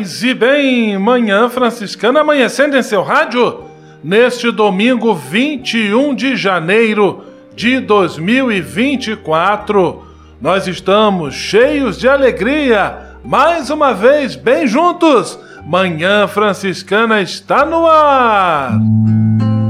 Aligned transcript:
Paz 0.00 0.22
e 0.22 0.32
bem, 0.32 0.98
manhã 0.98 1.46
franciscana 1.50 2.20
amanhecendo 2.20 2.74
em 2.74 2.82
seu 2.82 3.02
rádio 3.02 3.64
neste 4.02 4.50
domingo 4.50 5.14
21 5.14 6.14
de 6.14 6.36
janeiro 6.36 7.22
de 7.54 7.80
2024. 7.80 10.02
Nós 10.40 10.66
estamos 10.66 11.34
cheios 11.34 11.98
de 11.98 12.08
alegria, 12.08 12.96
mais 13.22 13.68
uma 13.68 13.92
vez 13.92 14.36
bem 14.36 14.66
juntos. 14.66 15.38
Manhã 15.66 16.26
Franciscana 16.26 17.20
está 17.20 17.66
no 17.66 17.86
ar. 17.86 18.72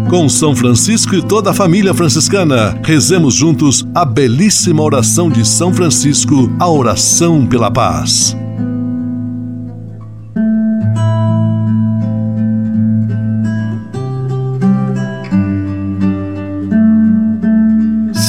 Com 0.09 0.29
São 0.29 0.55
Francisco 0.55 1.17
e 1.17 1.23
toda 1.23 1.51
a 1.51 1.55
família 1.55 1.93
franciscana, 1.93 2.79
rezemos 2.85 3.35
juntos 3.35 3.85
a 3.93 4.05
belíssima 4.05 4.81
oração 4.81 5.29
de 5.29 5.45
São 5.45 5.75
Francisco, 5.75 6.49
a 6.61 6.71
oração 6.71 7.45
pela 7.45 7.69
paz. 7.69 8.37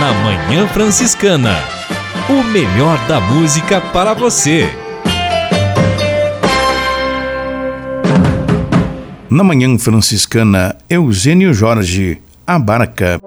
Na 0.00 0.14
Manhã 0.14 0.66
Franciscana. 0.66 1.54
O 2.30 2.42
melhor 2.42 2.98
da 3.06 3.20
música 3.20 3.82
para 3.82 4.14
você. 4.14 4.66
Na 9.28 9.44
Manhã 9.44 9.78
Franciscana, 9.78 10.74
Eugênio 10.88 11.52
Jorge, 11.52 12.18
a 12.46 12.58
barca. 12.58 13.20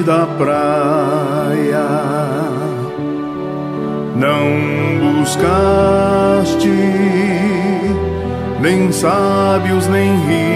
Da 0.00 0.26
praia, 0.38 1.84
não 4.16 5.20
buscaste 5.20 6.68
nem 8.60 8.90
sábios 8.92 9.86
nem 9.88 10.14
ricos, 10.26 10.51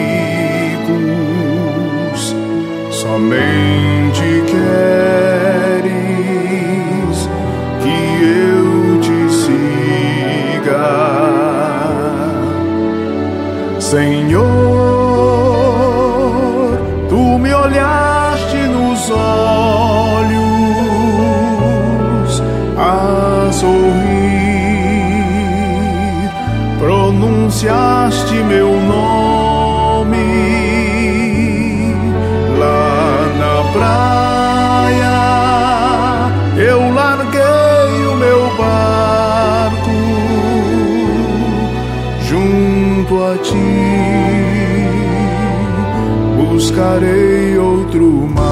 buscarei 46.76 47.58
outro 47.58 48.28
mar. 48.34 48.44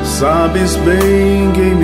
Tu 0.00 0.06
sabes 0.06 0.76
bem 0.76 1.52
que 1.52 1.60
em 1.60 1.74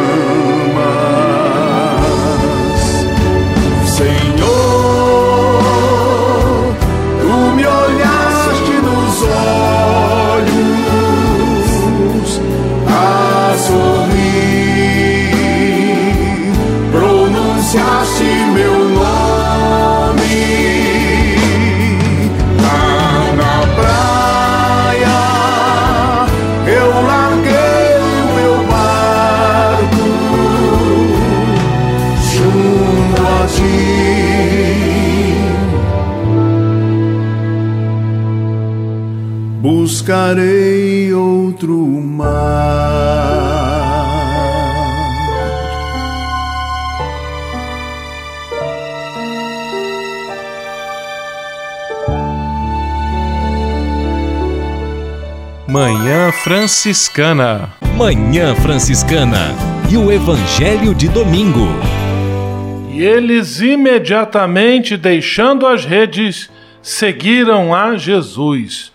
Buscarei 40.11 41.13
outro 41.13 41.73
mar. 41.73 42.27
Manhã 55.65 56.29
Franciscana. 56.43 57.69
Manhã 57.95 58.53
Franciscana 58.55 59.55
e 59.89 59.95
o 59.95 60.11
Evangelho 60.11 60.93
de 60.93 61.07
Domingo. 61.07 61.67
E 62.91 63.01
eles 63.01 63.61
imediatamente, 63.61 64.97
deixando 64.97 65.65
as 65.65 65.85
redes, 65.85 66.49
seguiram 66.81 67.73
a 67.73 67.95
Jesus. 67.95 68.90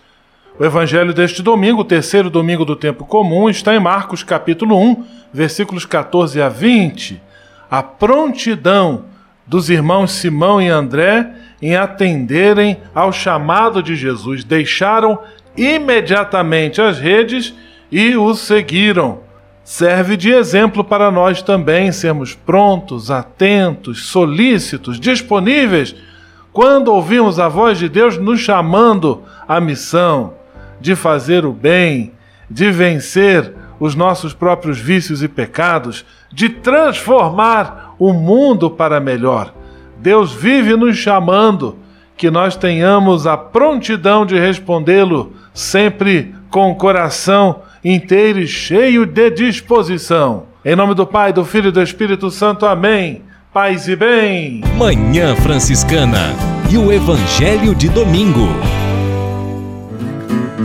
O 0.59 0.65
evangelho 0.65 1.13
deste 1.13 1.43
domingo, 1.43 1.83
terceiro 1.83 2.31
domingo 2.31 2.65
do 2.65 2.75
tempo 2.75 3.05
comum, 3.05 3.47
está 3.47 3.75
em 3.75 3.79
Marcos 3.79 4.23
capítulo 4.23 4.75
1, 4.75 5.03
versículos 5.31 5.85
14 5.85 6.41
a 6.41 6.49
20. 6.49 7.21
A 7.69 7.83
prontidão 7.83 9.05
dos 9.45 9.69
irmãos 9.69 10.13
Simão 10.13 10.59
e 10.59 10.67
André 10.67 11.29
em 11.61 11.75
atenderem 11.75 12.77
ao 12.95 13.13
chamado 13.13 13.83
de 13.83 13.95
Jesus. 13.95 14.43
Deixaram 14.43 15.19
imediatamente 15.55 16.81
as 16.81 16.97
redes 16.97 17.53
e 17.91 18.17
o 18.17 18.33
seguiram. 18.33 19.19
Serve 19.63 20.17
de 20.17 20.31
exemplo 20.31 20.83
para 20.83 21.11
nós 21.11 21.39
também 21.39 21.91
sermos 21.91 22.33
prontos, 22.33 23.11
atentos, 23.11 24.07
solícitos, 24.07 24.99
disponíveis 24.99 25.95
quando 26.51 26.87
ouvimos 26.87 27.39
a 27.39 27.47
voz 27.47 27.77
de 27.77 27.87
Deus 27.87 28.17
nos 28.17 28.39
chamando 28.39 29.21
à 29.47 29.61
missão 29.61 30.36
de 30.79 30.95
fazer 30.95 31.45
o 31.45 31.51
bem, 31.51 32.11
de 32.49 32.71
vencer 32.71 33.53
os 33.79 33.95
nossos 33.95 34.33
próprios 34.33 34.79
vícios 34.79 35.21
e 35.21 35.27
pecados, 35.27 36.05
de 36.31 36.49
transformar 36.49 37.95
o 37.99 38.13
mundo 38.13 38.69
para 38.69 38.99
melhor. 38.99 39.53
Deus 39.99 40.33
vive 40.33 40.75
nos 40.75 40.97
chamando, 40.97 41.77
que 42.15 42.31
nós 42.31 42.55
tenhamos 42.55 43.27
a 43.27 43.37
prontidão 43.37 44.25
de 44.25 44.37
respondê-lo, 44.39 45.33
sempre 45.53 46.33
com 46.49 46.71
o 46.71 46.75
coração 46.75 47.61
inteiro 47.83 48.39
e 48.39 48.47
cheio 48.47 49.05
de 49.05 49.29
disposição. 49.29 50.45
Em 50.65 50.75
nome 50.75 50.95
do 50.95 51.05
Pai, 51.05 51.31
do 51.31 51.45
Filho 51.45 51.69
e 51.69 51.71
do 51.71 51.81
Espírito 51.81 52.31
Santo. 52.31 52.65
Amém. 52.65 53.21
Paz 53.53 53.87
e 53.87 53.95
bem. 53.95 54.61
Manhã 54.77 55.35
Franciscana 55.35 56.35
e 56.69 56.77
o 56.77 56.91
Evangelho 56.91 57.73
de 57.73 57.87
Domingo. 57.89 58.47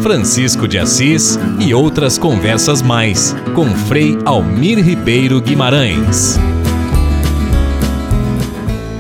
Francisco 0.02 0.66
de 0.66 0.80
Assis 0.80 1.38
e 1.60 1.72
outras 1.72 2.18
conversas 2.18 2.82
mais 2.82 3.36
com 3.54 3.66
Frei 3.66 4.18
Almir 4.24 4.84
Ribeiro 4.84 5.40
Guimarães. 5.40 6.36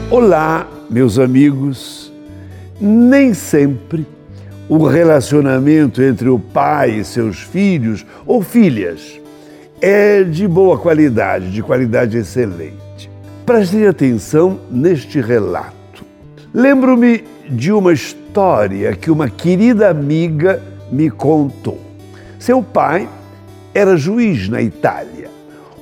Olá, 0.08 0.64
meus 0.88 1.18
amigos. 1.18 2.12
Nem 2.80 3.34
sempre 3.34 4.06
o 4.68 4.86
relacionamento 4.86 6.00
entre 6.00 6.28
o 6.28 6.38
pai 6.38 7.00
e 7.00 7.04
seus 7.04 7.40
filhos 7.40 8.06
ou 8.24 8.40
filhas 8.40 9.20
é 9.80 10.22
de 10.22 10.46
boa 10.46 10.78
qualidade, 10.78 11.50
de 11.50 11.64
qualidade 11.64 12.16
excelente. 12.16 13.10
Prestem 13.44 13.88
atenção 13.88 14.60
neste 14.70 15.20
relato. 15.20 16.04
Lembro-me 16.54 17.24
de 17.50 17.72
uma 17.72 17.92
história 17.92 18.94
que 18.94 19.10
uma 19.10 19.28
querida 19.28 19.90
amiga 19.90 20.62
me 20.92 21.10
contou. 21.10 21.80
Seu 22.38 22.62
pai 22.62 23.08
era 23.74 23.96
juiz 23.96 24.48
na 24.48 24.60
Itália. 24.60 25.30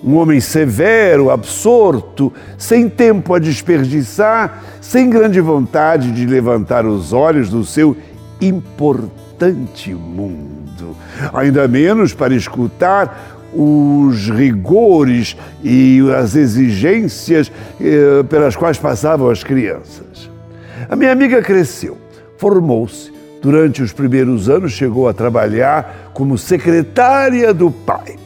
Um 0.02 0.16
homem 0.16 0.40
severo, 0.40 1.30
absorto, 1.30 2.32
sem 2.56 2.88
tempo 2.88 3.34
a 3.34 3.38
desperdiçar, 3.38 4.62
sem 4.80 5.10
grande 5.10 5.40
vontade 5.40 6.10
de 6.12 6.24
levantar 6.24 6.86
os 6.86 7.12
olhos 7.12 7.50
do 7.50 7.64
seu 7.64 7.94
importante 8.40 9.92
mundo. 9.92 10.96
Ainda 11.34 11.68
menos 11.68 12.14
para 12.14 12.34
escutar 12.34 13.38
os 13.52 14.30
rigores 14.30 15.36
e 15.62 16.00
as 16.16 16.36
exigências 16.36 17.50
eh, 17.80 18.22
pelas 18.28 18.56
quais 18.56 18.78
passavam 18.78 19.28
as 19.28 19.42
crianças. 19.42 20.30
A 20.88 20.96
minha 20.96 21.12
amiga 21.12 21.42
cresceu, 21.42 21.98
formou-se, 22.38 23.12
Durante 23.40 23.82
os 23.82 23.92
primeiros 23.92 24.50
anos, 24.50 24.72
chegou 24.72 25.08
a 25.08 25.14
trabalhar 25.14 26.10
como 26.12 26.36
secretária 26.36 27.54
do 27.54 27.70
pai. 27.70 28.16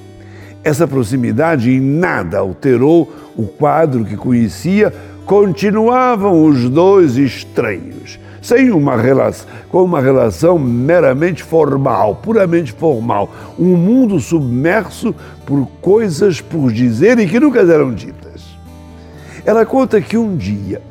Essa 0.64 0.88
proximidade 0.88 1.70
em 1.70 1.80
nada 1.80 2.38
alterou 2.38 3.12
o 3.36 3.46
quadro 3.46 4.04
que 4.04 4.16
conhecia, 4.16 4.92
continuavam 5.24 6.44
os 6.44 6.68
dois 6.68 7.16
estranhos, 7.16 8.18
sem 8.42 8.72
uma 8.72 8.96
relação, 8.96 9.46
com 9.68 9.84
uma 9.84 10.00
relação 10.00 10.58
meramente 10.58 11.44
formal, 11.44 12.16
puramente 12.16 12.72
formal, 12.72 13.32
um 13.56 13.76
mundo 13.76 14.18
submerso 14.18 15.14
por 15.46 15.68
coisas 15.80 16.40
por 16.40 16.72
dizer 16.72 17.20
e 17.20 17.28
que 17.28 17.38
nunca 17.38 17.60
eram 17.60 17.94
ditas. 17.94 18.42
Ela 19.44 19.64
conta 19.64 20.00
que 20.00 20.16
um 20.16 20.36
dia 20.36 20.82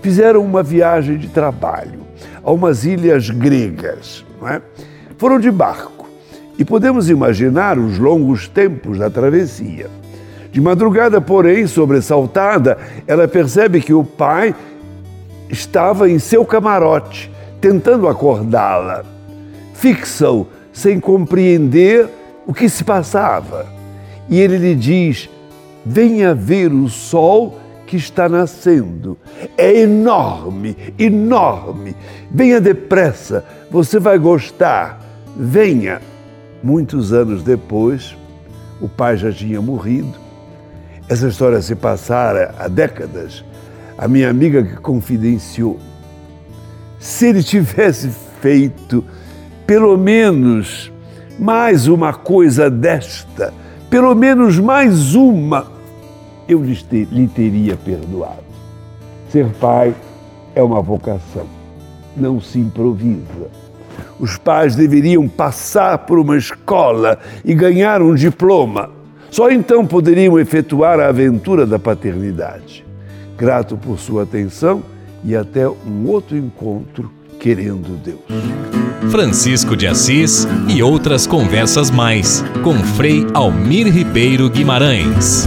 fizeram 0.00 0.42
uma 0.42 0.62
viagem 0.62 1.18
de 1.18 1.28
trabalho 1.28 2.05
a 2.46 2.52
umas 2.52 2.84
ilhas 2.84 3.28
gregas, 3.28 4.24
é? 4.44 4.62
Foram 5.18 5.40
de 5.40 5.50
barco 5.50 6.06
e 6.56 6.64
podemos 6.64 7.10
imaginar 7.10 7.76
os 7.76 7.98
longos 7.98 8.46
tempos 8.46 9.00
da 9.00 9.10
travessia. 9.10 9.90
De 10.52 10.60
madrugada, 10.60 11.20
porém, 11.20 11.66
sobressaltada, 11.66 12.78
ela 13.04 13.26
percebe 13.26 13.80
que 13.80 13.92
o 13.92 14.04
pai 14.04 14.54
estava 15.50 16.08
em 16.08 16.20
seu 16.20 16.44
camarote, 16.44 17.30
tentando 17.60 18.06
acordá-la. 18.06 19.04
Fixa-o 19.74 20.46
sem 20.72 21.00
compreender 21.00 22.08
o 22.46 22.54
que 22.54 22.68
se 22.68 22.84
passava. 22.84 23.66
E 24.28 24.40
ele 24.40 24.56
lhe 24.56 24.74
diz: 24.76 25.28
Venha 25.84 26.32
ver 26.32 26.72
o 26.72 26.88
sol 26.88 27.58
que 27.86 27.96
está 27.96 28.28
nascendo. 28.28 29.16
É 29.56 29.80
enorme, 29.80 30.76
enorme. 30.98 31.96
Venha 32.30 32.60
depressa, 32.60 33.44
você 33.70 33.98
vai 33.98 34.18
gostar. 34.18 35.00
Venha. 35.36 36.00
Muitos 36.62 37.12
anos 37.12 37.42
depois, 37.42 38.16
o 38.80 38.88
pai 38.88 39.16
já 39.16 39.30
tinha 39.30 39.60
morrido. 39.60 40.18
Essa 41.08 41.28
história 41.28 41.62
se 41.62 41.76
passara 41.76 42.54
há 42.58 42.66
décadas. 42.66 43.44
A 43.96 44.08
minha 44.08 44.28
amiga 44.28 44.62
que 44.62 44.76
confidenciou. 44.76 45.78
Se 46.98 47.28
ele 47.28 47.42
tivesse 47.42 48.10
feito 48.40 49.04
pelo 49.66 49.96
menos 49.96 50.92
mais 51.38 51.86
uma 51.86 52.12
coisa 52.12 52.70
desta, 52.70 53.52
pelo 53.90 54.14
menos 54.14 54.58
mais 54.58 55.14
uma, 55.14 55.75
eu 56.48 56.62
lhe 56.62 57.28
teria 57.28 57.76
perdoado. 57.76 58.44
Ser 59.30 59.46
pai 59.60 59.94
é 60.54 60.62
uma 60.62 60.80
vocação, 60.80 61.46
não 62.16 62.40
se 62.40 62.58
improvisa. 62.58 63.50
Os 64.18 64.38
pais 64.38 64.74
deveriam 64.74 65.28
passar 65.28 65.98
por 65.98 66.18
uma 66.18 66.36
escola 66.36 67.18
e 67.44 67.54
ganhar 67.54 68.00
um 68.00 68.14
diploma. 68.14 68.90
Só 69.30 69.50
então 69.50 69.86
poderiam 69.86 70.38
efetuar 70.38 71.00
a 71.00 71.08
aventura 71.08 71.66
da 71.66 71.78
paternidade. 71.78 72.84
Grato 73.36 73.76
por 73.76 73.98
sua 73.98 74.22
atenção 74.22 74.82
e 75.24 75.36
até 75.36 75.68
um 75.68 76.06
outro 76.06 76.36
encontro, 76.36 77.10
querendo 77.38 78.00
Deus. 78.02 78.20
Francisco 79.10 79.76
de 79.76 79.86
Assis 79.86 80.46
e 80.68 80.82
outras 80.82 81.26
conversas 81.26 81.90
mais 81.90 82.42
com 82.62 82.74
Frei 82.74 83.26
Almir 83.34 83.92
Ribeiro 83.92 84.48
Guimarães. 84.48 85.46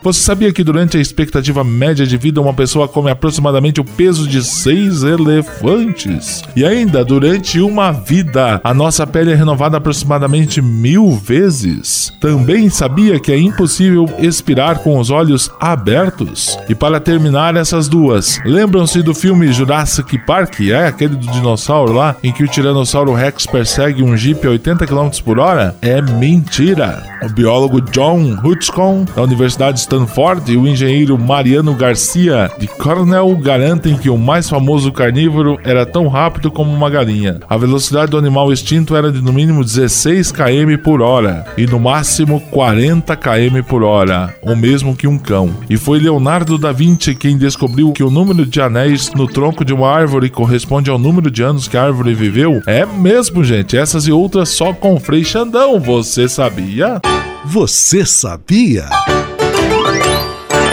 Você 0.00 0.20
sabia 0.20 0.52
que 0.52 0.62
durante 0.62 0.96
a 0.96 1.00
expectativa 1.00 1.64
média 1.64 2.06
de 2.06 2.16
vida 2.16 2.40
uma 2.40 2.54
pessoa 2.54 2.86
come 2.86 3.10
aproximadamente 3.10 3.80
o 3.80 3.84
peso 3.84 4.28
de 4.28 4.44
seis 4.44 5.02
elefantes? 5.02 6.42
E 6.54 6.64
ainda, 6.64 7.04
durante 7.04 7.60
uma 7.60 7.90
vida, 7.90 8.60
a 8.62 8.72
nossa 8.72 9.04
pele 9.06 9.32
é 9.32 9.34
renovada 9.34 9.76
aproximadamente 9.76 10.62
mil 10.62 11.10
vezes? 11.10 12.12
Também 12.20 12.70
sabia 12.70 13.18
que 13.18 13.32
é 13.32 13.38
impossível 13.38 14.08
expirar 14.20 14.78
com 14.78 14.98
os 14.98 15.10
olhos 15.10 15.50
abertos? 15.58 16.56
E 16.68 16.76
para 16.76 17.00
terminar 17.00 17.56
essas 17.56 17.88
duas, 17.88 18.40
lembram-se 18.44 19.02
do 19.02 19.14
filme 19.14 19.52
Jurassic 19.52 20.16
Park? 20.18 20.60
É 20.60 20.86
aquele 20.86 21.16
do 21.16 21.26
dinossauro 21.26 21.92
lá, 21.92 22.14
em 22.22 22.32
que 22.32 22.44
o 22.44 22.48
Tiranossauro 22.48 23.12
Rex 23.14 23.46
persegue 23.46 24.02
um 24.04 24.16
Jeep 24.16 24.46
a 24.46 24.50
80 24.50 24.86
km 24.86 25.10
por 25.24 25.40
hora? 25.40 25.74
É 25.82 26.00
mentira! 26.00 27.02
O 27.22 27.28
biólogo 27.28 27.80
John 27.80 28.38
Hutchcon, 28.44 29.04
da 29.16 29.22
Universidade 29.22 29.87
Stanford 29.88 30.52
e 30.52 30.56
o 30.58 30.68
engenheiro 30.68 31.18
Mariano 31.18 31.74
Garcia 31.74 32.50
de 32.58 32.66
Cornell 32.66 33.34
garantem 33.38 33.96
que 33.96 34.10
o 34.10 34.18
mais 34.18 34.46
famoso 34.46 34.92
carnívoro 34.92 35.58
era 35.64 35.86
tão 35.86 36.08
rápido 36.08 36.50
como 36.50 36.70
uma 36.70 36.90
galinha. 36.90 37.40
A 37.48 37.56
velocidade 37.56 38.10
do 38.10 38.18
animal 38.18 38.52
extinto 38.52 38.94
era 38.94 39.10
de 39.10 39.22
no 39.22 39.32
mínimo 39.32 39.64
16 39.64 40.30
km 40.30 40.76
por 40.84 41.00
hora 41.00 41.46
e 41.56 41.66
no 41.66 41.80
máximo 41.80 42.38
40 42.50 43.16
km 43.16 43.62
por 43.66 43.82
hora, 43.82 44.34
o 44.42 44.54
mesmo 44.54 44.94
que 44.94 45.08
um 45.08 45.18
cão. 45.18 45.54
E 45.70 45.78
foi 45.78 45.98
Leonardo 45.98 46.58
da 46.58 46.70
Vinci 46.70 47.14
quem 47.14 47.38
descobriu 47.38 47.90
que 47.90 48.02
o 48.02 48.10
número 48.10 48.44
de 48.44 48.60
anéis 48.60 49.10
no 49.14 49.26
tronco 49.26 49.64
de 49.64 49.72
uma 49.72 49.90
árvore 49.90 50.28
corresponde 50.28 50.90
ao 50.90 50.98
número 50.98 51.30
de 51.30 51.42
anos 51.42 51.66
que 51.66 51.78
a 51.78 51.84
árvore 51.84 52.12
viveu. 52.12 52.60
É 52.66 52.84
mesmo, 52.84 53.42
gente. 53.42 53.74
Essas 53.74 54.06
e 54.06 54.12
outras 54.12 54.50
só 54.50 54.74
com 54.74 55.00
Frei 55.00 55.24
Xandão. 55.24 55.80
Você 55.80 56.28
sabia? 56.28 57.00
Você 57.46 58.04
sabia? 58.04 58.84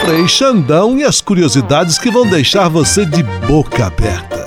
Frei 0.06 0.28
Xandão 0.28 0.96
e 0.96 1.02
as 1.02 1.20
curiosidades 1.20 1.98
que 1.98 2.12
vão 2.12 2.24
deixar 2.24 2.68
você 2.68 3.04
de 3.04 3.24
boca 3.24 3.86
aberta. 3.86 4.46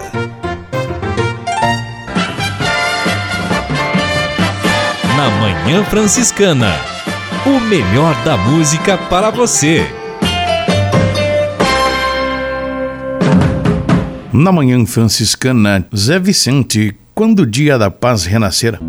Na 5.18 5.30
Manhã 5.42 5.84
Franciscana, 5.84 6.74
o 7.46 7.60
melhor 7.60 8.16
da 8.24 8.38
música 8.38 8.98
para 8.98 9.32
você. 9.32 9.86
Na 14.32 14.54
Manhã 14.54 14.86
Franciscana, 14.86 15.86
Zé 15.94 16.20
Vicente, 16.20 16.96
quando 17.14 17.42
o 17.42 17.46
dia 17.46 17.78
da 17.78 17.92
paz 17.92 18.24
renascer. 18.24 18.80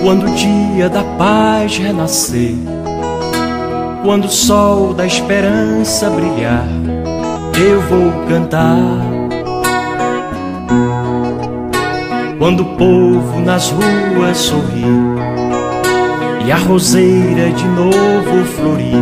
Quando 0.00 0.26
o 0.26 0.34
dia 0.34 0.88
da 0.88 1.02
paz 1.02 1.76
renascer, 1.76 2.54
quando 4.04 4.26
o 4.26 4.30
sol 4.30 4.94
da 4.94 5.04
esperança 5.04 6.08
brilhar, 6.08 6.68
eu 7.58 7.80
vou 7.82 8.12
cantar. 8.28 9.02
Quando 12.38 12.60
o 12.60 12.76
povo 12.76 13.40
nas 13.40 13.70
ruas 13.70 14.36
sorrir 14.36 14.86
e 16.46 16.52
a 16.52 16.56
roseira 16.56 17.50
de 17.50 17.66
novo 17.66 18.44
florir, 18.56 18.94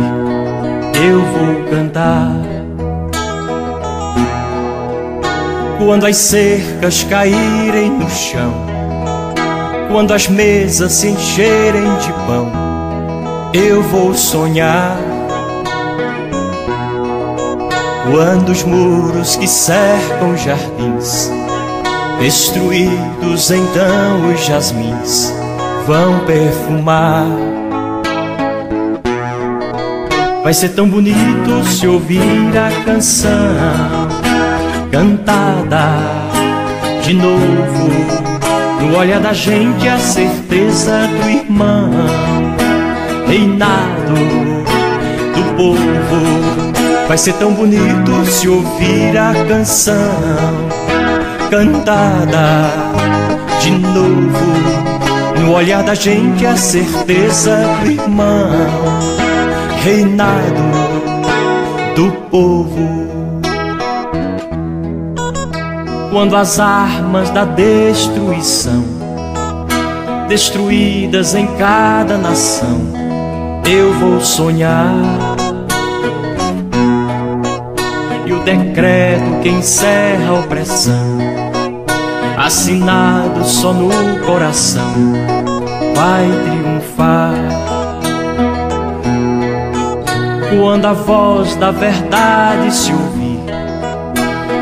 eu 0.95 1.19
vou 1.19 1.63
cantar. 1.69 2.41
Quando 5.77 6.07
as 6.07 6.17
cercas 6.17 7.03
caírem 7.03 7.91
no 7.91 8.09
chão 8.09 8.76
quando 9.89 10.13
as 10.13 10.27
mesas 10.27 10.91
se 10.93 11.09
encherem 11.09 11.95
de 11.97 12.11
pão, 12.25 12.51
eu 13.53 13.81
vou 13.83 14.13
sonhar. 14.13 14.97
Quando 18.11 18.49
os 18.49 18.63
muros 18.63 19.35
que 19.35 19.47
cercam 19.47 20.37
jardins, 20.37 21.29
destruídos 22.19 23.51
então 23.51 24.31
os 24.33 24.45
jasmins, 24.45 25.33
vão 25.85 26.19
perfumar. 26.25 27.27
Vai 30.43 30.53
ser 30.53 30.69
tão 30.69 30.87
bonito 30.87 31.65
se 31.65 31.85
ouvir 31.85 32.21
a 32.57 32.85
canção 32.85 34.07
cantada 34.89 35.89
de 37.03 37.13
novo 37.13 38.26
no 38.79 38.97
olhar 38.97 39.19
da 39.19 39.33
gente 39.33 39.87
a 39.87 39.97
certeza 39.99 41.07
do 41.07 41.29
irmão, 41.29 41.89
reinado 43.27 44.13
do 45.35 45.55
povo. 45.55 47.07
Vai 47.07 47.17
ser 47.17 47.33
tão 47.33 47.53
bonito 47.53 48.25
se 48.25 48.47
ouvir 48.47 49.17
a 49.17 49.33
canção 49.47 49.93
cantada 51.49 52.69
de 53.61 53.71
novo. 53.71 54.87
No 55.41 55.53
olhar 55.53 55.83
da 55.83 55.93
gente 55.93 56.45
a 56.45 56.57
certeza 56.57 57.57
do 57.81 57.91
irmão, 57.91 58.49
reinado 59.83 60.63
do 61.95 62.11
povo. 62.29 63.26
Quando 66.17 66.35
as 66.35 66.59
armas 66.59 67.29
da 67.29 67.45
destruição 67.45 68.83
destruídas 70.27 71.35
em 71.35 71.45
cada 71.57 72.17
nação, 72.17 72.81
eu 73.63 73.93
vou 73.93 74.19
sonhar. 74.19 74.95
E 78.25 78.33
o 78.33 78.39
decreto 78.39 79.41
que 79.43 79.49
encerra 79.49 80.29
a 80.29 80.39
opressão, 80.39 81.19
assinado 82.35 83.45
só 83.45 83.71
no 83.71 84.19
coração, 84.25 85.13
vai 85.95 86.25
triunfar. 86.45 87.35
Quando 90.49 90.85
a 90.87 90.93
voz 90.93 91.55
da 91.57 91.69
verdade 91.69 92.73
se 92.73 92.91
ouvir 92.91 93.26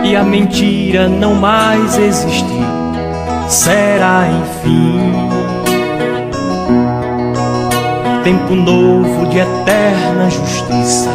e 0.05 0.15
a 0.15 0.24
mentira 0.24 1.09
não 1.09 1.35
mais 1.35 1.97
existir, 1.97 2.65
será 3.50 4.25
enfim 4.29 5.25
tempo 8.25 8.55
novo 8.55 9.27
de 9.27 9.38
eterna 9.38 10.27
justiça. 10.31 11.12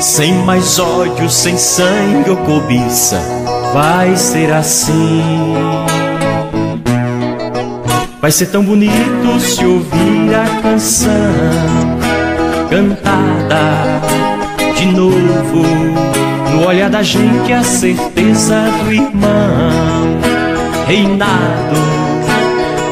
Sem 0.00 0.34
mais 0.44 0.80
ódio, 0.80 1.30
sem 1.30 1.56
sangue 1.56 2.30
ou 2.30 2.36
cobiça, 2.38 3.20
vai 3.72 4.16
ser 4.16 4.52
assim. 4.52 5.22
Vai 8.20 8.32
ser 8.32 8.46
tão 8.46 8.64
bonito 8.64 9.38
se 9.38 9.64
ouvir 9.64 10.34
a 10.34 10.60
canção 10.60 11.12
cantada 12.68 14.00
de 14.74 14.86
novo. 14.86 15.33
No 16.54 16.66
olhar 16.66 16.88
da 16.88 17.02
gente, 17.02 17.52
a 17.52 17.62
certeza 17.62 18.64
do 18.84 18.92
irmão, 18.92 20.18
reinado 20.86 21.74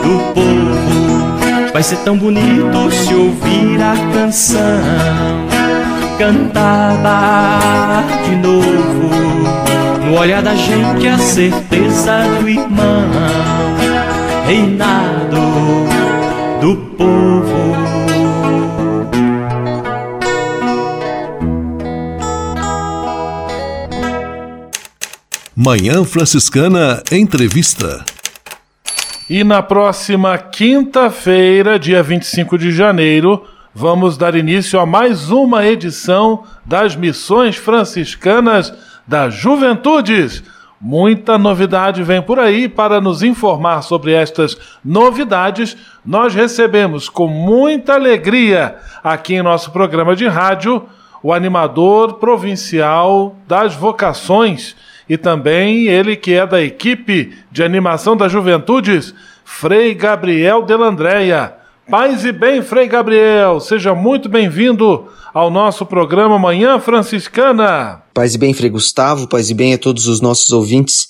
do 0.02 0.34
povo 0.34 1.12
Vai 1.72 1.82
ser 1.82 1.96
tão 2.04 2.18
bonito 2.18 2.90
se 2.90 3.14
ouvir 3.14 3.80
a 3.80 3.94
canção 4.12 4.58
cantada 6.18 8.04
de 8.24 8.36
novo. 8.36 9.10
No 10.04 10.18
olhar 10.18 10.42
da 10.42 10.54
gente, 10.54 11.08
a 11.08 11.16
certeza 11.16 12.24
do 12.38 12.48
irmão, 12.48 13.08
reinado 14.46 15.40
do 16.60 16.76
povo. 16.96 17.31
Manhã 25.64 26.04
Franciscana 26.04 27.00
Entrevista. 27.12 28.04
E 29.30 29.44
na 29.44 29.62
próxima 29.62 30.36
quinta-feira, 30.36 31.78
dia 31.78 32.02
25 32.02 32.58
de 32.58 32.72
janeiro, 32.72 33.44
vamos 33.72 34.18
dar 34.18 34.34
início 34.34 34.80
a 34.80 34.84
mais 34.84 35.30
uma 35.30 35.64
edição 35.64 36.42
das 36.66 36.96
Missões 36.96 37.54
Franciscanas 37.54 38.74
das 39.06 39.34
Juventudes. 39.34 40.42
Muita 40.80 41.38
novidade 41.38 42.02
vem 42.02 42.20
por 42.20 42.40
aí. 42.40 42.68
Para 42.68 43.00
nos 43.00 43.22
informar 43.22 43.82
sobre 43.82 44.12
estas 44.14 44.58
novidades, 44.84 45.76
nós 46.04 46.34
recebemos 46.34 47.08
com 47.08 47.28
muita 47.28 47.94
alegria 47.94 48.74
aqui 49.00 49.34
em 49.34 49.42
nosso 49.42 49.70
programa 49.70 50.16
de 50.16 50.26
rádio 50.26 50.84
o 51.22 51.32
animador 51.32 52.14
provincial 52.14 53.36
das 53.46 53.76
vocações 53.76 54.74
e 55.12 55.18
também 55.18 55.88
ele 55.88 56.16
que 56.16 56.32
é 56.32 56.46
da 56.46 56.62
equipe 56.62 57.34
de 57.50 57.62
animação 57.62 58.16
das 58.16 58.32
juventudes, 58.32 59.12
Frei 59.44 59.92
Gabriel 59.92 60.62
Delandréia. 60.62 61.52
Paz 61.90 62.24
e 62.24 62.32
bem, 62.32 62.62
Frei 62.62 62.88
Gabriel, 62.88 63.60
seja 63.60 63.94
muito 63.94 64.26
bem-vindo 64.26 65.06
ao 65.34 65.50
nosso 65.50 65.84
programa 65.84 66.38
Manhã 66.38 66.80
Franciscana. 66.80 68.00
Paz 68.14 68.34
e 68.34 68.38
bem, 68.38 68.54
Frei 68.54 68.70
Gustavo, 68.70 69.28
paz 69.28 69.50
e 69.50 69.54
bem 69.54 69.74
a 69.74 69.78
todos 69.78 70.08
os 70.08 70.22
nossos 70.22 70.50
ouvintes. 70.50 71.08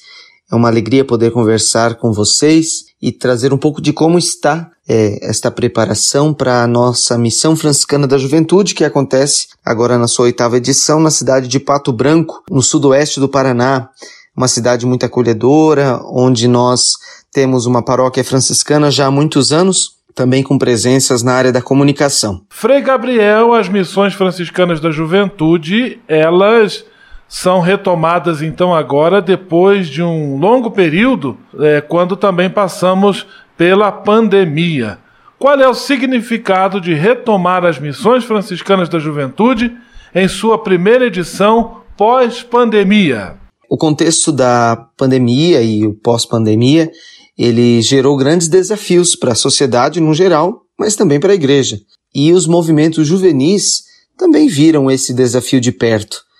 É 0.52 0.54
uma 0.54 0.68
alegria 0.68 1.02
poder 1.02 1.30
conversar 1.30 1.94
com 1.94 2.12
vocês 2.12 2.84
e 3.00 3.10
trazer 3.10 3.54
um 3.54 3.58
pouco 3.58 3.80
de 3.80 3.90
como 3.90 4.18
está 4.18 4.70
é, 4.86 5.18
esta 5.26 5.50
preparação 5.50 6.34
para 6.34 6.62
a 6.62 6.66
nossa 6.66 7.16
missão 7.16 7.56
franciscana 7.56 8.06
da 8.06 8.18
juventude, 8.18 8.74
que 8.74 8.84
acontece 8.84 9.46
agora 9.64 9.96
na 9.96 10.06
sua 10.06 10.26
oitava 10.26 10.58
edição 10.58 11.00
na 11.00 11.10
cidade 11.10 11.48
de 11.48 11.58
Pato 11.58 11.90
Branco, 11.90 12.42
no 12.50 12.60
sudoeste 12.60 13.18
do 13.18 13.30
Paraná. 13.30 13.88
Uma 14.36 14.46
cidade 14.46 14.84
muito 14.84 15.06
acolhedora, 15.06 15.98
onde 16.04 16.46
nós 16.46 16.92
temos 17.32 17.64
uma 17.64 17.82
paróquia 17.82 18.22
franciscana 18.22 18.90
já 18.90 19.06
há 19.06 19.10
muitos 19.10 19.52
anos, 19.52 19.92
também 20.14 20.42
com 20.42 20.58
presenças 20.58 21.22
na 21.22 21.32
área 21.32 21.50
da 21.50 21.62
comunicação. 21.62 22.42
Frei 22.50 22.82
Gabriel, 22.82 23.54
as 23.54 23.70
missões 23.70 24.12
franciscanas 24.12 24.80
da 24.80 24.90
juventude, 24.90 25.98
elas 26.06 26.84
são 27.32 27.60
retomadas 27.60 28.42
então 28.42 28.74
agora 28.74 29.22
depois 29.22 29.88
de 29.88 30.02
um 30.02 30.36
longo 30.36 30.70
período, 30.70 31.38
é, 31.60 31.80
quando 31.80 32.14
também 32.14 32.50
passamos 32.50 33.26
pela 33.56 33.90
pandemia. 33.90 34.98
Qual 35.38 35.58
é 35.58 35.66
o 35.66 35.72
significado 35.72 36.78
de 36.78 36.92
retomar 36.92 37.64
as 37.64 37.78
missões 37.78 38.22
franciscanas 38.22 38.86
da 38.90 38.98
juventude 38.98 39.74
em 40.14 40.28
sua 40.28 40.62
primeira 40.62 41.06
edição 41.06 41.78
pós-pandemia? 41.96 43.36
O 43.66 43.78
contexto 43.78 44.30
da 44.30 44.76
pandemia 44.94 45.62
e 45.62 45.86
o 45.86 45.94
pós-pandemia, 45.94 46.92
ele 47.36 47.80
gerou 47.80 48.14
grandes 48.14 48.46
desafios 48.46 49.16
para 49.16 49.32
a 49.32 49.34
sociedade 49.34 50.00
no 50.00 50.12
geral, 50.12 50.64
mas 50.78 50.94
também 50.94 51.18
para 51.18 51.32
a 51.32 51.34
igreja. 51.34 51.78
E 52.14 52.30
os 52.30 52.46
movimentos 52.46 53.06
juvenis 53.06 53.84
também 54.18 54.48
viram 54.48 54.90
esse 54.90 55.14
desafio 55.14 55.62
de 55.62 55.72
perto. 55.72 56.30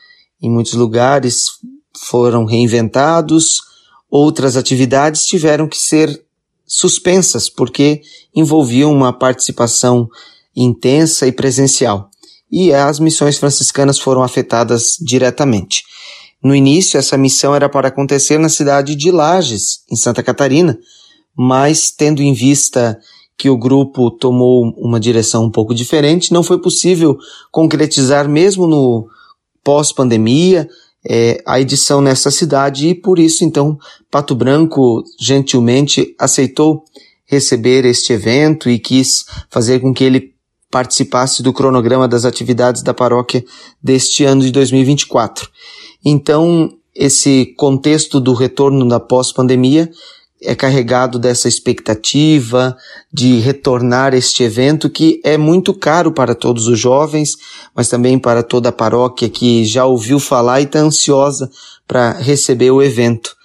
Em 0.43 0.51
muitos 0.51 0.75
lugares 0.75 1.45
foram 1.97 2.45
reinventados, 2.45 3.61
outras 4.11 4.57
atividades 4.57 5.25
tiveram 5.25 5.69
que 5.69 5.79
ser 5.79 6.25
suspensas 6.67 7.49
porque 7.49 8.03
envolviam 8.35 8.93
uma 8.93 9.13
participação 9.13 10.09
intensa 10.57 11.27
e 11.27 11.33
presencial. 11.33 12.11
E 12.51 12.73
as 12.75 12.99
missões 12.99 13.39
franciscanas 13.39 13.99
foram 13.99 14.23
afetadas 14.23 14.97
diretamente. 15.01 15.85
No 16.43 16.55
início, 16.55 16.99
essa 16.99 17.17
missão 17.17 17.55
era 17.55 17.69
para 17.69 17.89
acontecer 17.89 18.39
na 18.39 18.49
cidade 18.49 18.97
de 18.97 19.11
Lages, 19.11 19.85
em 19.91 19.97
Santa 19.97 20.23
Catarina, 20.23 20.77
mas 21.37 21.91
tendo 21.91 22.21
em 22.21 22.35
vista 22.35 22.99
que 23.39 23.49
o 23.49 23.57
grupo 23.57 24.11
tomou 24.11 24.65
uma 24.77 24.99
direção 24.99 25.45
um 25.45 25.51
pouco 25.51 25.75
diferente, 25.75 26.33
não 26.33 26.43
foi 26.43 26.61
possível 26.61 27.17
concretizar 27.51 28.29
mesmo 28.29 28.67
no 28.67 29.09
pós-pandemia, 29.65 30.69
é, 31.05 31.43
a 31.45 31.61
edição 31.61 32.01
nessa 32.01 32.31
cidade 32.31 32.89
e 32.89 32.95
por 32.95 33.19
isso 33.19 33.45
então 33.45 33.77
Pato 34.11 34.35
Branco 34.35 35.03
gentilmente 35.19 36.15
aceitou 36.19 36.85
receber 37.25 37.85
este 37.85 38.13
evento 38.13 38.71
e 38.71 38.79
quis 38.79 39.25
fazer 39.51 39.81
com 39.81 39.93
que 39.93 40.05
ele 40.05 40.33
participasse 40.71 41.43
do 41.43 41.53
cronograma 41.53 42.07
das 42.09 42.25
atividades 42.25 42.83
da 42.83 42.95
paróquia 42.95 43.45
deste 43.83 44.25
ano 44.25 44.43
de 44.43 44.51
2024. 44.51 45.49
Então, 46.05 46.73
esse 46.95 47.55
contexto 47.57 48.21
do 48.21 48.33
retorno 48.33 48.87
da 48.89 48.99
pós-pandemia 48.99 49.91
é 50.43 50.55
carregado 50.55 51.19
dessa 51.19 51.49
expectativa 51.49 52.77
de 53.13 53.39
retornar 53.39 54.13
este 54.13 54.43
evento 54.43 54.91
que 54.91 55.21
é 55.25 55.39
muito 55.39 55.73
caro 55.73 56.13
para 56.13 56.35
todos 56.35 56.67
os 56.67 56.79
jovens, 56.79 57.37
mas 57.75 57.89
também 57.89 58.19
para 58.19 58.43
toda 58.43 58.71
a 58.71 58.73
paróquia 58.73 59.29
que 59.29 59.65
já 59.65 59.85
ouviu 59.85 60.19
falar 60.19 60.61
e 60.61 60.65
está 60.65 60.81
ansiosa 60.81 61.49
para 61.87 62.13
receber 62.13 62.71
o 62.71 62.83
evento. 62.83 63.37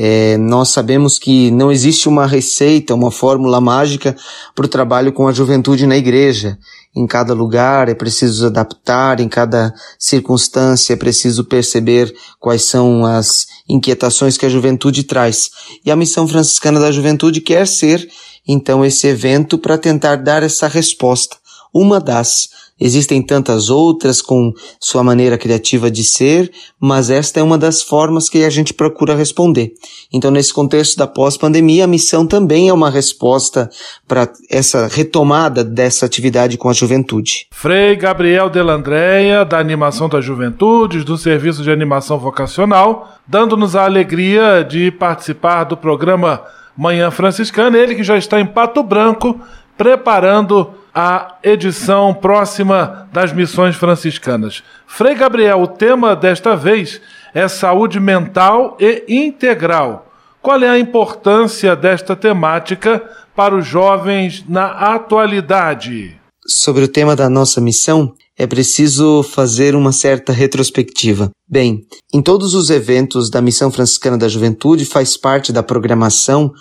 É, 0.00 0.38
nós 0.38 0.68
sabemos 0.68 1.18
que 1.18 1.50
não 1.50 1.72
existe 1.72 2.08
uma 2.08 2.24
receita, 2.24 2.94
uma 2.94 3.10
fórmula 3.10 3.60
mágica 3.60 4.16
para 4.54 4.64
o 4.64 4.68
trabalho 4.68 5.12
com 5.12 5.26
a 5.26 5.32
juventude 5.32 5.88
na 5.88 5.96
igreja. 5.96 6.56
Em 6.94 7.04
cada 7.04 7.34
lugar 7.34 7.88
é 7.88 7.94
preciso 7.94 8.46
adaptar, 8.46 9.18
em 9.18 9.28
cada 9.28 9.74
circunstância 9.98 10.92
é 10.92 10.96
preciso 10.96 11.44
perceber 11.44 12.14
quais 12.38 12.64
são 12.64 13.04
as 13.04 13.46
inquietações 13.68 14.36
que 14.36 14.46
a 14.46 14.48
juventude 14.48 15.04
traz. 15.04 15.50
E 15.84 15.90
a 15.90 15.96
Missão 15.96 16.26
Franciscana 16.26 16.80
da 16.80 16.90
Juventude 16.90 17.40
quer 17.40 17.66
ser, 17.66 18.08
então, 18.46 18.84
esse 18.84 19.06
evento 19.06 19.58
para 19.58 19.76
tentar 19.76 20.16
dar 20.16 20.42
essa 20.42 20.66
resposta. 20.66 21.36
Uma 21.72 22.00
das 22.00 22.48
Existem 22.80 23.20
tantas 23.20 23.70
outras 23.70 24.22
com 24.22 24.52
sua 24.78 25.02
maneira 25.02 25.36
criativa 25.36 25.90
de 25.90 26.04
ser, 26.04 26.50
mas 26.80 27.10
esta 27.10 27.40
é 27.40 27.42
uma 27.42 27.58
das 27.58 27.82
formas 27.82 28.28
que 28.28 28.44
a 28.44 28.50
gente 28.50 28.72
procura 28.72 29.16
responder. 29.16 29.72
Então, 30.12 30.30
nesse 30.30 30.52
contexto 30.54 30.96
da 30.96 31.06
pós-pandemia, 31.06 31.84
a 31.84 31.88
missão 31.88 32.26
também 32.26 32.68
é 32.68 32.72
uma 32.72 32.90
resposta 32.90 33.68
para 34.06 34.28
essa 34.48 34.86
retomada 34.86 35.64
dessa 35.64 36.06
atividade 36.06 36.56
com 36.56 36.68
a 36.68 36.72
juventude. 36.72 37.46
Frei 37.50 37.96
Gabriel 37.96 38.48
Delandréia, 38.48 39.44
da 39.44 39.58
Animação 39.58 40.08
das 40.08 40.24
Juventudes, 40.24 41.04
do 41.04 41.18
Serviço 41.18 41.62
de 41.62 41.70
Animação 41.70 42.18
Vocacional, 42.18 43.18
dando-nos 43.26 43.74
a 43.74 43.84
alegria 43.84 44.64
de 44.64 44.90
participar 44.90 45.64
do 45.64 45.76
programa 45.76 46.42
Manhã 46.76 47.10
Franciscana, 47.10 47.76
ele 47.76 47.96
que 47.96 48.04
já 48.04 48.16
está 48.16 48.40
em 48.40 48.46
Pato 48.46 48.84
Branco, 48.84 49.40
preparando 49.76 50.70
a 51.00 51.38
edição 51.44 52.12
próxima 52.12 53.08
das 53.12 53.32
missões 53.32 53.76
franciscanas. 53.76 54.64
Frei 54.84 55.14
Gabriel, 55.14 55.62
o 55.62 55.68
tema 55.68 56.16
desta 56.16 56.56
vez 56.56 57.00
é 57.32 57.46
saúde 57.46 58.00
mental 58.00 58.76
e 58.80 59.04
integral. 59.06 60.12
Qual 60.42 60.60
é 60.60 60.68
a 60.68 60.76
importância 60.76 61.76
desta 61.76 62.16
temática 62.16 63.00
para 63.36 63.56
os 63.56 63.64
jovens 63.64 64.44
na 64.48 64.66
atualidade? 64.66 66.20
Sobre 66.44 66.82
o 66.82 66.88
tema 66.88 67.14
da 67.14 67.30
nossa 67.30 67.60
missão, 67.60 68.12
é 68.36 68.44
preciso 68.44 69.22
fazer 69.22 69.76
uma 69.76 69.92
certa 69.92 70.32
retrospectiva. 70.32 71.30
Bem, 71.48 71.86
em 72.12 72.20
todos 72.20 72.54
os 72.54 72.70
eventos 72.70 73.30
da 73.30 73.40
Missão 73.40 73.70
Franciscana 73.70 74.18
da 74.18 74.28
Juventude 74.28 74.84
faz 74.84 75.16
parte 75.16 75.52
da 75.52 75.62
programação 75.62 76.52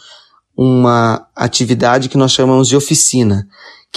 uma 0.56 1.28
atividade 1.36 2.08
que 2.08 2.18
nós 2.18 2.32
chamamos 2.32 2.68
de 2.68 2.76
oficina, 2.76 3.48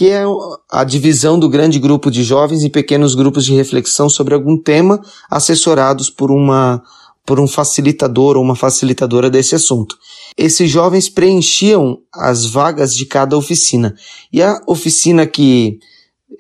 que 0.00 0.08
é 0.08 0.22
a 0.70 0.82
divisão 0.82 1.38
do 1.38 1.46
grande 1.46 1.78
grupo 1.78 2.10
de 2.10 2.24
jovens 2.24 2.64
em 2.64 2.70
pequenos 2.70 3.14
grupos 3.14 3.44
de 3.44 3.54
reflexão 3.54 4.08
sobre 4.08 4.32
algum 4.32 4.56
tema, 4.56 4.98
assessorados 5.30 6.08
por 6.08 6.30
uma 6.30 6.82
por 7.26 7.38
um 7.38 7.46
facilitador 7.46 8.38
ou 8.38 8.42
uma 8.42 8.56
facilitadora 8.56 9.28
desse 9.28 9.54
assunto. 9.54 9.98
Esses 10.38 10.70
jovens 10.70 11.10
preenchiam 11.10 11.98
as 12.14 12.46
vagas 12.46 12.94
de 12.94 13.04
cada 13.04 13.36
oficina. 13.36 13.94
E 14.32 14.42
a 14.42 14.58
oficina 14.66 15.26
que 15.26 15.78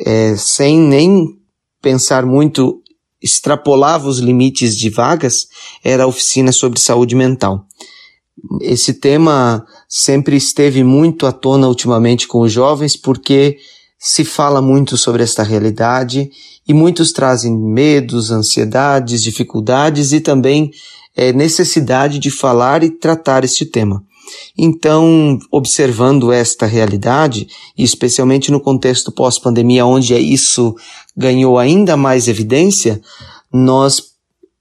é, 0.06 0.34
sem 0.36 0.80
nem 0.80 1.26
pensar 1.82 2.24
muito, 2.24 2.80
extrapolava 3.20 4.08
os 4.08 4.20
limites 4.20 4.74
de 4.74 4.88
vagas, 4.88 5.48
era 5.84 6.04
a 6.04 6.06
oficina 6.06 6.50
sobre 6.50 6.80
saúde 6.80 7.14
mental. 7.14 7.66
Esse 8.62 8.94
tema 8.94 9.66
sempre 9.92 10.36
esteve 10.36 10.84
muito 10.84 11.26
à 11.26 11.32
tona 11.32 11.66
ultimamente 11.66 12.28
com 12.28 12.42
os 12.42 12.52
jovens, 12.52 12.96
porque 12.96 13.58
se 13.98 14.24
fala 14.24 14.62
muito 14.62 14.96
sobre 14.96 15.24
esta 15.24 15.42
realidade 15.42 16.30
e 16.66 16.72
muitos 16.72 17.10
trazem 17.10 17.58
medos, 17.58 18.30
ansiedades, 18.30 19.20
dificuldades 19.20 20.12
e 20.12 20.20
também 20.20 20.70
é, 21.16 21.32
necessidade 21.32 22.20
de 22.20 22.30
falar 22.30 22.84
e 22.84 22.90
tratar 22.90 23.42
este 23.42 23.66
tema. 23.66 24.02
Então, 24.56 25.36
observando 25.50 26.30
esta 26.30 26.66
realidade, 26.66 27.48
especialmente 27.76 28.52
no 28.52 28.60
contexto 28.60 29.10
pós-pandemia, 29.10 29.84
onde 29.84 30.14
isso 30.14 30.76
ganhou 31.16 31.58
ainda 31.58 31.96
mais 31.96 32.28
evidência, 32.28 33.00
nós, 33.52 34.00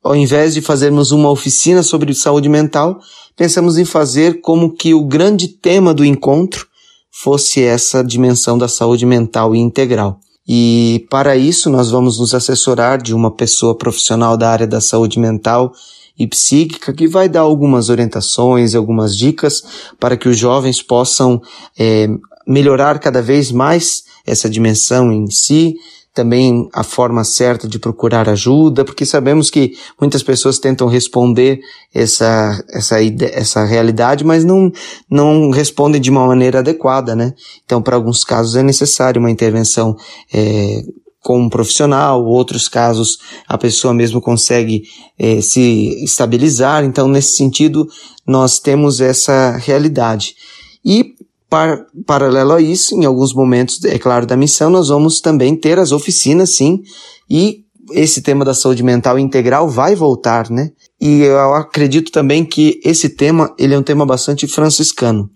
ao 0.04 0.16
invés 0.16 0.56
de 0.56 0.62
fazermos 0.62 1.12
uma 1.12 1.30
oficina 1.30 1.84
sobre 1.84 2.16
saúde 2.16 2.50
mental, 2.50 3.00
pensamos 3.40 3.78
em 3.78 3.86
fazer 3.86 4.42
como 4.42 4.76
que 4.76 4.94
o 4.94 5.06
grande 5.06 5.48
tema 5.48 5.94
do 5.94 6.04
encontro 6.04 6.68
fosse 7.10 7.64
essa 7.64 8.04
dimensão 8.04 8.58
da 8.58 8.68
saúde 8.68 9.06
mental 9.06 9.56
e 9.56 9.60
integral. 9.60 10.20
E 10.46 11.08
para 11.10 11.38
isso 11.38 11.70
nós 11.70 11.90
vamos 11.90 12.20
nos 12.20 12.34
assessorar 12.34 13.02
de 13.02 13.16
uma 13.16 13.32
pessoa 13.32 13.78
profissional 13.78 14.36
da 14.36 14.50
área 14.50 14.68
da 14.68 14.82
saúde 14.82 15.18
mental 15.20 15.72
e 16.18 16.28
psíquica 16.28 16.92
que 16.92 17.08
vai 17.08 17.30
dar 17.30 17.40
algumas 17.40 17.88
orientações 17.88 18.76
algumas 18.76 19.16
dicas 19.16 19.64
para 19.98 20.18
que 20.18 20.28
os 20.28 20.38
jovens 20.38 20.82
possam 20.82 21.42
é, 21.78 22.10
melhorar 22.46 23.00
cada 23.00 23.22
vez 23.22 23.54
mais 23.54 24.04
essa 24.28 24.50
dimensão 24.50 25.14
em 25.14 25.32
si, 25.32 25.76
também 26.14 26.68
a 26.74 26.84
forma 26.84 27.24
certa 27.24 27.68
de 27.68 27.80
procurar 27.80 28.28
ajuda, 28.28 28.84
porque 28.84 29.06
sabemos 29.06 29.50
que 29.50 29.74
muitas 30.00 30.24
pessoas 30.24 30.60
tentam 30.60 30.88
responder 30.88 31.60
essa, 31.94 32.64
essa, 32.70 32.98
essa 33.32 33.64
realidade, 33.64 34.24
mas 34.24 34.44
não, 34.44 34.72
não 35.10 35.50
respondem 35.52 36.02
de 36.02 36.10
uma 36.10 36.26
maneira 36.26 36.60
adequada, 36.60 37.16
né? 37.16 37.34
Então, 37.64 37.82
para 37.82 37.96
alguns 37.96 38.24
casos 38.24 38.56
é 38.56 38.64
necessário 38.64 39.20
uma 39.20 39.32
intervenção 39.32 39.96
é, 40.34 40.82
com 41.22 41.42
um 41.42 41.50
profissional, 41.50 42.26
outros 42.26 42.68
casos 42.68 43.20
a 43.48 43.58
pessoa 43.58 43.94
mesmo 43.94 44.22
consegue 44.22 44.84
eh, 45.18 45.42
se 45.42 46.04
estabilizar. 46.04 46.84
Então, 46.84 47.08
nesse 47.08 47.36
sentido, 47.36 47.88
nós 48.26 48.60
temos 48.60 49.02
essa 49.02 49.58
realidade. 49.58 50.36
E, 50.84 51.14
par 51.50 51.86
paralelo 52.06 52.54
a 52.54 52.62
isso, 52.62 52.96
em 52.96 53.06
alguns 53.06 53.34
momentos, 53.34 53.84
é 53.84 53.98
claro, 53.98 54.26
da 54.26 54.38
missão, 54.38 54.70
nós 54.70 54.90
vamos 54.90 55.20
também 55.20 55.56
ter 55.56 55.80
as 55.80 55.92
oficinas, 55.92 56.56
sim, 56.56 56.84
e 57.30 57.64
esse 57.92 58.22
tema 58.22 58.46
da 58.46 58.54
saúde 58.54 58.84
mental 58.84 59.18
integral 59.18 59.68
vai 59.68 59.96
voltar, 59.96 60.50
né? 60.50 60.72
E 61.02 61.22
eu 61.22 61.56
acredito 61.56 62.12
também 62.12 62.46
que 62.46 62.80
esse 62.84 63.10
tema, 63.10 63.54
ele 63.58 63.74
é 63.74 63.80
um 63.80 63.84
tema 63.84 64.06
bastante 64.06 64.48
franciscano. 64.48 65.30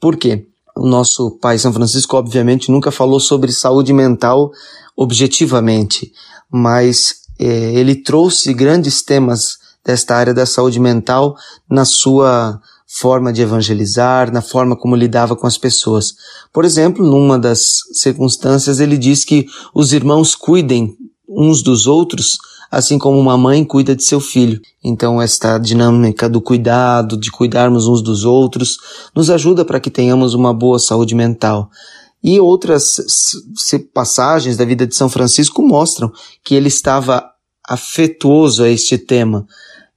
Por 0.00 0.16
quê? 0.16 0.46
O 0.76 0.86
nosso 0.86 1.32
pai 1.40 1.58
São 1.58 1.72
Francisco, 1.72 2.16
obviamente, 2.16 2.70
nunca 2.70 2.90
falou 2.90 3.18
sobre 3.18 3.50
saúde 3.50 3.92
mental 3.92 4.50
objetivamente, 4.96 6.12
mas 6.50 7.16
é, 7.38 7.46
ele 7.74 7.94
trouxe 7.96 8.54
grandes 8.54 9.02
temas 9.02 9.58
desta 9.84 10.16
área 10.16 10.34
da 10.34 10.46
saúde 10.46 10.78
mental 10.78 11.34
na 11.68 11.84
sua 11.84 12.60
forma 12.86 13.32
de 13.32 13.42
evangelizar, 13.42 14.32
na 14.32 14.40
forma 14.40 14.76
como 14.76 14.94
lidava 14.94 15.34
com 15.34 15.46
as 15.46 15.58
pessoas. 15.58 16.14
Por 16.52 16.64
exemplo, 16.64 17.04
numa 17.04 17.38
das 17.38 17.80
circunstâncias, 17.92 18.78
ele 18.78 18.96
diz 18.96 19.24
que 19.24 19.46
os 19.74 19.92
irmãos 19.92 20.34
cuidem 20.34 20.96
uns 21.28 21.62
dos 21.62 21.86
outros, 21.86 22.38
assim 22.70 22.98
como 22.98 23.18
uma 23.18 23.36
mãe 23.36 23.64
cuida 23.64 23.94
de 23.94 24.04
seu 24.04 24.20
filho. 24.20 24.60
Então, 24.82 25.20
esta 25.20 25.58
dinâmica 25.58 26.28
do 26.28 26.40
cuidado, 26.40 27.16
de 27.16 27.30
cuidarmos 27.30 27.88
uns 27.88 28.00
dos 28.00 28.24
outros, 28.24 28.78
nos 29.14 29.30
ajuda 29.30 29.64
para 29.64 29.80
que 29.80 29.90
tenhamos 29.90 30.34
uma 30.34 30.54
boa 30.54 30.78
saúde 30.78 31.14
mental. 31.14 31.68
E 32.22 32.40
outras 32.40 32.96
passagens 33.92 34.56
da 34.56 34.64
vida 34.64 34.86
de 34.86 34.94
São 34.94 35.08
Francisco 35.08 35.62
mostram 35.62 36.10
que 36.42 36.54
ele 36.54 36.68
estava 36.68 37.24
afetuoso 37.68 38.62
a 38.62 38.68
este 38.68 38.96
tema. 38.96 39.46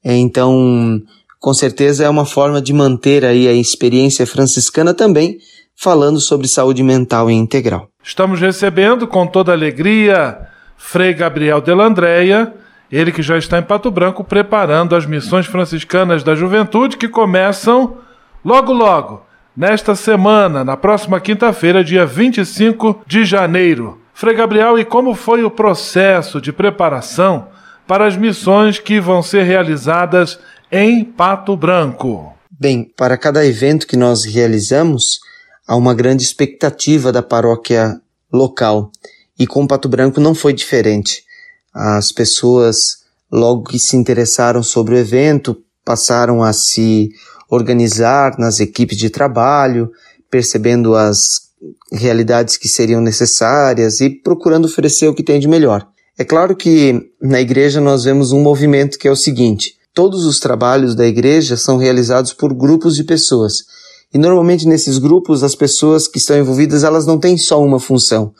Então, 0.03 1.01
com 1.39 1.53
certeza 1.53 2.03
é 2.03 2.09
uma 2.09 2.25
forma 2.25 2.61
de 2.61 2.73
manter 2.73 3.23
aí 3.23 3.47
a 3.47 3.53
experiência 3.53 4.27
franciscana 4.27 4.93
também, 4.93 5.37
falando 5.75 6.19
sobre 6.19 6.47
saúde 6.47 6.83
mental 6.83 7.31
e 7.31 7.33
integral. 7.33 7.87
Estamos 8.03 8.41
recebendo 8.41 9.07
com 9.07 9.25
toda 9.25 9.53
alegria 9.53 10.37
Frei 10.77 11.13
Gabriel 11.13 11.61
Delandreia, 11.61 12.53
ele 12.91 13.11
que 13.11 13.21
já 13.21 13.37
está 13.37 13.59
em 13.59 13.63
Pato 13.63 13.89
Branco 13.89 14.23
preparando 14.23 14.95
as 14.95 15.05
missões 15.05 15.45
franciscanas 15.45 16.23
da 16.23 16.35
juventude 16.35 16.97
que 16.97 17.07
começam 17.07 17.97
logo 18.43 18.73
logo 18.73 19.29
nesta 19.55 19.95
semana, 19.95 20.63
na 20.63 20.77
próxima 20.77 21.19
quinta-feira, 21.19 21.83
dia 21.83 22.05
25 22.05 23.01
de 23.05 23.25
janeiro. 23.25 23.99
Frei 24.13 24.35
Gabriel, 24.35 24.79
e 24.79 24.85
como 24.85 25.13
foi 25.13 25.43
o 25.43 25.51
processo 25.51 26.41
de 26.41 26.51
preparação 26.51 27.47
para 27.85 28.05
as 28.05 28.15
missões 28.15 28.79
que 28.79 28.99
vão 28.99 29.21
ser 29.21 29.43
realizadas 29.43 30.39
em 30.71 31.03
Pato 31.03 31.57
Branco? 31.57 32.33
Bem, 32.51 32.91
para 32.95 33.17
cada 33.17 33.45
evento 33.45 33.87
que 33.87 33.97
nós 33.97 34.23
realizamos, 34.23 35.19
há 35.67 35.75
uma 35.75 35.93
grande 35.93 36.23
expectativa 36.23 37.11
da 37.11 37.23
paróquia 37.23 37.99
local. 38.31 38.91
E 39.37 39.47
com 39.47 39.65
Pato 39.65 39.89
Branco 39.89 40.19
não 40.19 40.35
foi 40.35 40.53
diferente. 40.53 41.23
As 41.73 42.11
pessoas, 42.11 42.99
logo 43.31 43.63
que 43.63 43.79
se 43.79 43.95
interessaram 43.95 44.61
sobre 44.61 44.95
o 44.95 44.97
evento, 44.97 45.57
passaram 45.83 46.43
a 46.43 46.53
se 46.53 47.09
organizar 47.49 48.37
nas 48.37 48.59
equipes 48.59 48.97
de 48.97 49.09
trabalho, 49.09 49.91
percebendo 50.29 50.95
as 50.95 51.49
realidades 51.91 52.57
que 52.57 52.67
seriam 52.67 53.01
necessárias 53.01 53.99
e 54.01 54.09
procurando 54.09 54.65
oferecer 54.65 55.07
o 55.07 55.15
que 55.15 55.23
tem 55.23 55.39
de 55.39 55.47
melhor. 55.47 55.87
É 56.17 56.23
claro 56.23 56.55
que 56.55 57.11
na 57.19 57.41
igreja 57.41 57.81
nós 57.81 58.03
vemos 58.03 58.31
um 58.31 58.41
movimento 58.41 58.99
que 58.99 59.07
é 59.07 59.11
o 59.11 59.15
seguinte: 59.15 59.78
todos 59.99 60.25
os 60.25 60.39
trabalhos 60.39 60.95
da 60.95 61.05
igreja 61.05 61.57
são 61.57 61.75
realizados 61.75 62.31
por 62.31 62.53
grupos 62.53 62.95
de 62.95 63.03
pessoas. 63.03 63.65
E 64.13 64.17
normalmente 64.17 64.65
nesses 64.65 64.97
grupos 64.97 65.43
as 65.43 65.55
pessoas 65.55 66.07
que 66.07 66.17
estão 66.17 66.39
envolvidas, 66.39 66.85
elas 66.85 67.05
não 67.05 67.19
têm 67.19 67.37
só 67.37 67.61
uma 67.61 67.81
função. 67.81 68.31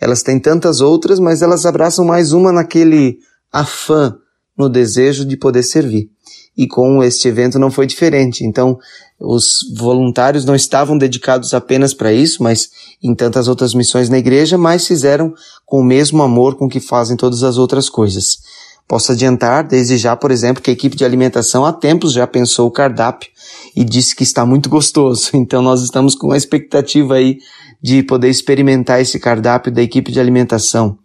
Elas 0.00 0.24
têm 0.24 0.40
tantas 0.40 0.80
outras, 0.80 1.20
mas 1.20 1.40
elas 1.40 1.64
abraçam 1.66 2.04
mais 2.04 2.32
uma 2.32 2.50
naquele 2.50 3.18
afã, 3.52 4.16
no 4.58 4.68
desejo 4.68 5.24
de 5.24 5.36
poder 5.36 5.62
servir 5.62 6.10
e 6.56 6.66
com 6.66 7.02
este 7.02 7.28
evento 7.28 7.58
não 7.58 7.70
foi 7.70 7.86
diferente. 7.86 8.44
Então, 8.44 8.78
os 9.20 9.58
voluntários 9.76 10.44
não 10.44 10.54
estavam 10.54 10.96
dedicados 10.96 11.54
apenas 11.54 11.92
para 11.92 12.12
isso, 12.12 12.42
mas 12.42 12.68
em 13.02 13.14
tantas 13.14 13.48
outras 13.48 13.74
missões 13.74 14.08
na 14.08 14.18
igreja, 14.18 14.56
mas 14.56 14.86
fizeram 14.86 15.32
com 15.64 15.80
o 15.80 15.84
mesmo 15.84 16.22
amor 16.22 16.56
com 16.56 16.68
que 16.68 16.80
fazem 16.80 17.16
todas 17.16 17.42
as 17.42 17.56
outras 17.56 17.88
coisas. 17.88 18.38
Posso 18.86 19.12
adiantar, 19.12 19.66
desde 19.66 19.96
já, 19.96 20.14
por 20.14 20.30
exemplo, 20.30 20.62
que 20.62 20.70
a 20.70 20.72
equipe 20.72 20.96
de 20.96 21.04
alimentação 21.04 21.64
há 21.64 21.72
tempos 21.72 22.12
já 22.12 22.26
pensou 22.26 22.68
o 22.68 22.70
cardápio 22.70 23.30
e 23.74 23.82
disse 23.82 24.14
que 24.14 24.22
está 24.22 24.44
muito 24.44 24.68
gostoso. 24.68 25.30
Então 25.34 25.62
nós 25.62 25.82
estamos 25.82 26.14
com 26.14 26.32
a 26.32 26.36
expectativa 26.36 27.14
aí 27.14 27.38
de 27.82 28.02
poder 28.02 28.28
experimentar 28.28 29.00
esse 29.00 29.18
cardápio 29.18 29.72
da 29.72 29.82
equipe 29.82 30.10
de 30.10 30.20
alimentação. 30.20 30.98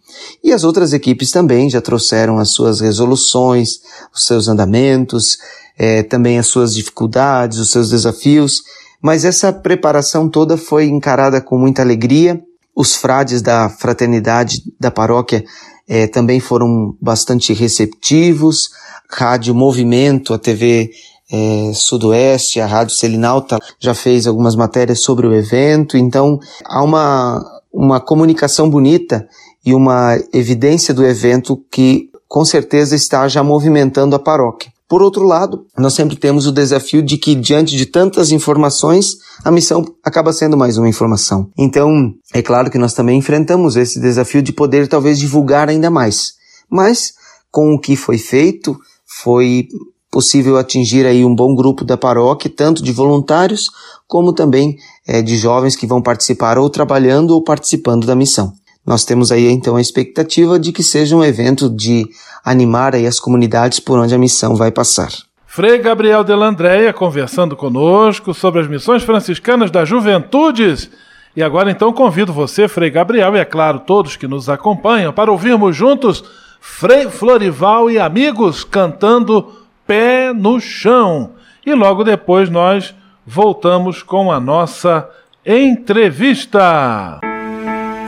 E 0.43 0.51
as 0.51 0.63
outras 0.63 0.93
equipes 0.93 1.31
também 1.31 1.69
já 1.69 1.81
trouxeram 1.81 2.37
as 2.37 2.49
suas 2.49 2.79
resoluções, 2.79 3.79
os 4.13 4.25
seus 4.25 4.47
andamentos, 4.47 5.37
é, 5.77 6.03
também 6.03 6.37
as 6.37 6.47
suas 6.47 6.73
dificuldades, 6.73 7.57
os 7.57 7.71
seus 7.71 7.89
desafios, 7.89 8.61
Mas 9.01 9.23
essa 9.23 9.53
preparação 9.53 10.27
toda 10.27 10.57
foi 10.57 10.85
encarada 10.85 11.39
com 11.39 11.57
muita 11.57 11.81
alegria. 11.81 12.41
Os 12.75 12.95
frades 12.95 13.41
da 13.41 13.69
fraternidade 13.69 14.61
da 14.77 14.91
paróquia 14.91 15.45
eh, 15.89 16.06
também 16.08 16.39
foram 16.39 16.95
bastante 17.02 17.52
receptivos. 17.52 18.69
Rádio 19.10 19.56
Movimento, 19.56 20.36
a 20.36 20.38
TV 20.38 20.91
eh, 21.32 21.71
Sudoeste, 21.73 22.62
a 22.62 22.67
Rádio 22.67 22.95
Selinalta 22.95 23.58
já 23.80 23.95
fez 23.95 24.28
algumas 24.28 24.56
matérias 24.56 24.99
sobre 24.99 25.25
o 25.25 25.34
evento. 25.34 25.97
Então 25.97 26.39
há 26.63 26.84
uma, 26.84 27.43
uma 27.73 27.99
comunicação 27.99 28.69
bonita 28.69 29.28
e 29.65 29.73
uma 29.73 30.15
evidência 30.32 30.93
do 30.93 31.04
evento 31.04 31.58
que 31.71 32.10
com 32.28 32.45
certeza 32.45 32.95
está 32.95 33.28
já 33.28 33.43
movimentando 33.43 34.15
a 34.15 34.19
paróquia. 34.19 34.71
Por 34.89 35.04
outro 35.04 35.23
lado, 35.23 35.67
nós 35.78 35.93
sempre 35.93 36.15
temos 36.15 36.47
o 36.47 36.52
desafio 36.52 37.04
de 37.04 37.15
que, 37.15 37.36
diante 37.36 37.78
de 37.78 37.86
tantas 37.86 38.32
informações, 38.32 39.17
a 39.45 39.52
missão 39.52 39.86
acaba 40.04 40.34
sendo 40.34 40.58
mais 40.58 40.80
uma 40.80 40.89
informação. 40.89 41.47
Então, 41.56 42.12
é 42.34 42.41
claro 42.41 42.71
que 42.71 42.80
nós 42.80 42.95
também 42.95 43.19
enfrentamos 43.19 43.75
esse 43.75 43.99
desafio 43.99 44.41
de 44.41 44.52
poder 44.52 44.88
talvez 44.88 45.19
divulgar 45.19 45.69
ainda 45.69 45.91
mais. 45.91 46.34
Mas, 46.67 47.13
com 47.52 47.75
o 47.75 47.80
que 47.80 47.95
foi 47.95 48.17
feito, 48.17 48.75
foi 49.06 49.67
possível 50.12 50.58
atingir 50.58 51.06
aí 51.06 51.23
um 51.23 51.36
bom 51.36 51.54
grupo 51.54 51.86
da 51.86 51.95
paróquia, 51.95 52.52
tanto 52.54 52.82
de 52.84 52.91
voluntários 52.91 53.69
como 54.08 54.34
também 54.34 54.75
é, 55.08 55.21
de 55.21 55.38
jovens 55.38 55.75
que 55.75 55.86
vão 55.86 56.02
participar 56.02 56.58
ou 56.58 56.67
trabalhando 56.67 57.30
ou 57.30 57.43
participando 57.43 58.08
da 58.08 58.15
missão. 58.15 58.54
Nós 58.89 59.06
temos 59.06 59.32
aí 59.32 59.47
então 59.52 59.75
a 59.75 59.82
expectativa 59.82 60.58
de 60.58 60.71
que 60.71 60.82
seja 60.82 61.15
um 61.15 61.23
evento 61.23 61.69
de 61.69 62.10
animar 62.43 62.95
aí 62.95 63.06
as 63.06 63.19
comunidades 63.19 63.80
por 63.80 63.99
onde 63.99 64.15
a 64.15 64.17
missão 64.17 64.56
vai 64.56 64.71
passar. 64.71 65.10
Frei 65.45 65.78
Gabriel 65.78 66.23
Delandréia 66.23 66.91
conversando 66.91 67.56
conosco 67.56 68.34
sobre 68.34 68.62
as 68.62 68.67
missões 68.67 69.04
franciscanas 69.04 69.69
das 69.69 69.88
juventudes. 69.88 70.89
E 71.36 71.43
agora 71.43 71.69
então 71.69 71.93
convido 71.93 72.34
você, 72.34 72.67
Frei 72.67 72.89
Gabriel, 72.89 73.36
e 73.36 73.39
é 73.39 73.45
claro, 73.45 73.82
todos 73.82 74.15
que 74.15 74.28
nos 74.28 74.49
acompanham, 74.49 75.13
para 75.13 75.32
ouvirmos 75.32 75.75
juntos 75.75 76.23
Frei 76.60 77.08
Florival 77.12 77.91
e 77.91 77.99
amigos 77.99 78.63
cantando 78.63 79.54
Pé 79.86 80.34
no 80.34 80.60
Chão. 80.60 81.34
E 81.63 81.75
logo 81.75 82.04
depois 82.04 82.49
nós 82.49 82.95
voltamos 83.23 84.02
com 84.02 84.32
a 84.32 84.39
nossa 84.39 85.08
entrevista. 85.45 87.19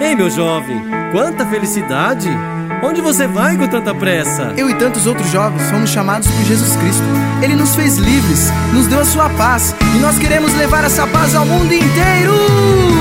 Ei, 0.02 0.16
meu 0.16 0.32
jovem, 0.32 0.82
quanta 1.12 1.46
felicidade! 1.46 2.28
Onde 2.84 3.00
você 3.02 3.28
vai 3.28 3.56
com 3.56 3.68
tanta 3.68 3.94
pressa? 3.94 4.52
Eu 4.58 4.68
e 4.68 4.74
tantos 4.74 5.06
outros 5.06 5.30
jovens 5.30 5.70
fomos 5.70 5.92
chamados 5.92 6.28
por 6.28 6.44
Jesus 6.44 6.76
Cristo. 6.76 7.04
Ele 7.44 7.56
nos 7.56 7.76
fez 7.76 7.98
livres, 7.98 8.50
nos 8.74 8.88
deu 8.88 9.00
a 9.00 9.06
sua 9.06 9.30
paz 9.30 9.76
e 9.96 10.00
nós 10.00 10.18
queremos 10.18 10.56
levar 10.56 10.84
essa 10.84 11.06
paz 11.06 11.36
ao 11.36 11.46
mundo 11.46 11.72
inteiro! 11.72 13.01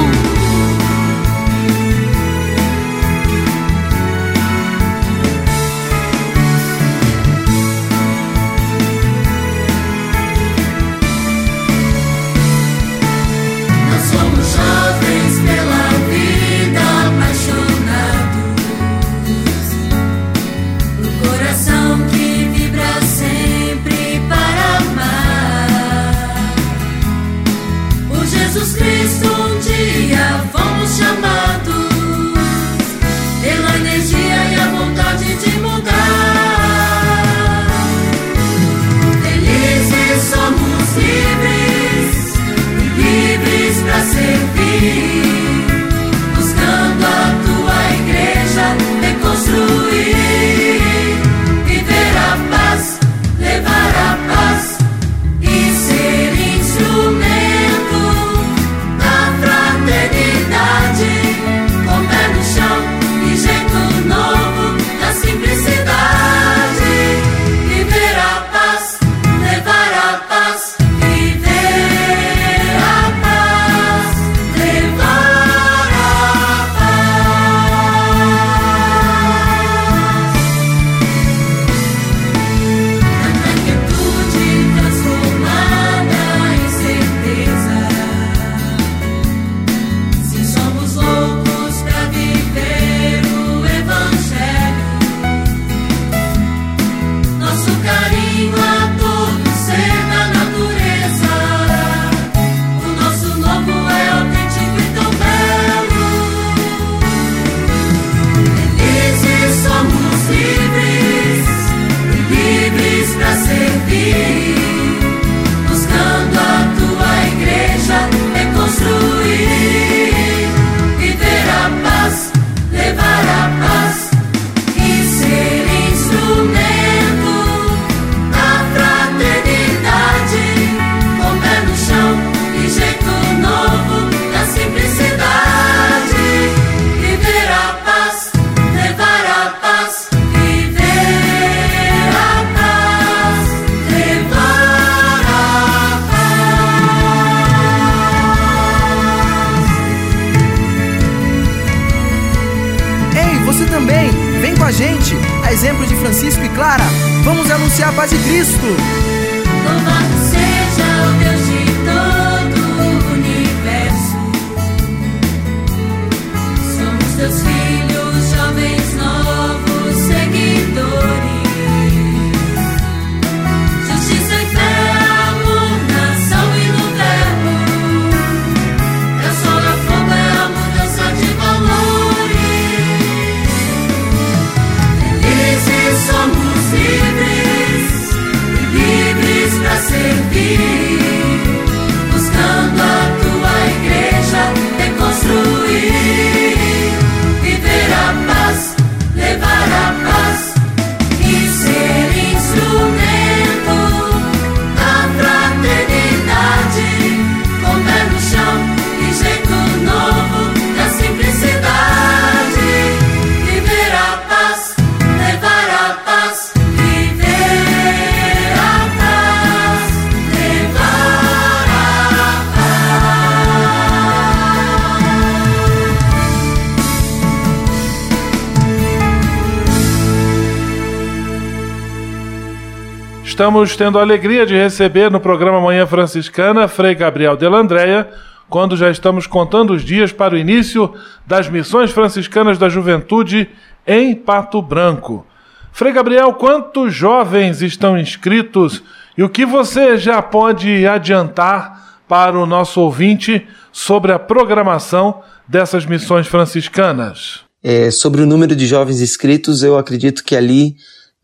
Estamos 233.40 233.74
tendo 233.74 233.98
a 233.98 234.02
alegria 234.02 234.44
de 234.44 234.54
receber 234.54 235.10
no 235.10 235.18
programa 235.18 235.62
Manhã 235.62 235.86
Franciscana 235.86 236.68
Frei 236.68 236.94
Gabriel 236.94 237.38
Delandréia, 237.38 238.06
quando 238.50 238.76
já 238.76 238.90
estamos 238.90 239.26
contando 239.26 239.72
os 239.72 239.82
dias 239.82 240.12
para 240.12 240.34
o 240.34 240.36
início 240.36 240.92
das 241.26 241.48
missões 241.48 241.90
franciscanas 241.90 242.58
da 242.58 242.68
juventude 242.68 243.48
em 243.86 244.14
Pato 244.14 244.60
Branco. 244.60 245.26
Frei 245.72 245.90
Gabriel, 245.90 246.34
quantos 246.34 246.92
jovens 246.92 247.62
estão 247.62 247.98
inscritos 247.98 248.82
e 249.16 249.22
o 249.22 249.28
que 249.30 249.46
você 249.46 249.96
já 249.96 250.20
pode 250.20 250.86
adiantar 250.86 252.02
para 252.06 252.38
o 252.38 252.44
nosso 252.44 252.78
ouvinte 252.78 253.48
sobre 253.72 254.12
a 254.12 254.18
programação 254.18 255.22
dessas 255.48 255.86
missões 255.86 256.26
franciscanas? 256.26 257.40
É, 257.64 257.90
sobre 257.90 258.20
o 258.20 258.26
número 258.26 258.54
de 258.54 258.66
jovens 258.66 259.00
inscritos, 259.00 259.62
eu 259.62 259.78
acredito 259.78 260.22
que 260.22 260.36
ali 260.36 260.76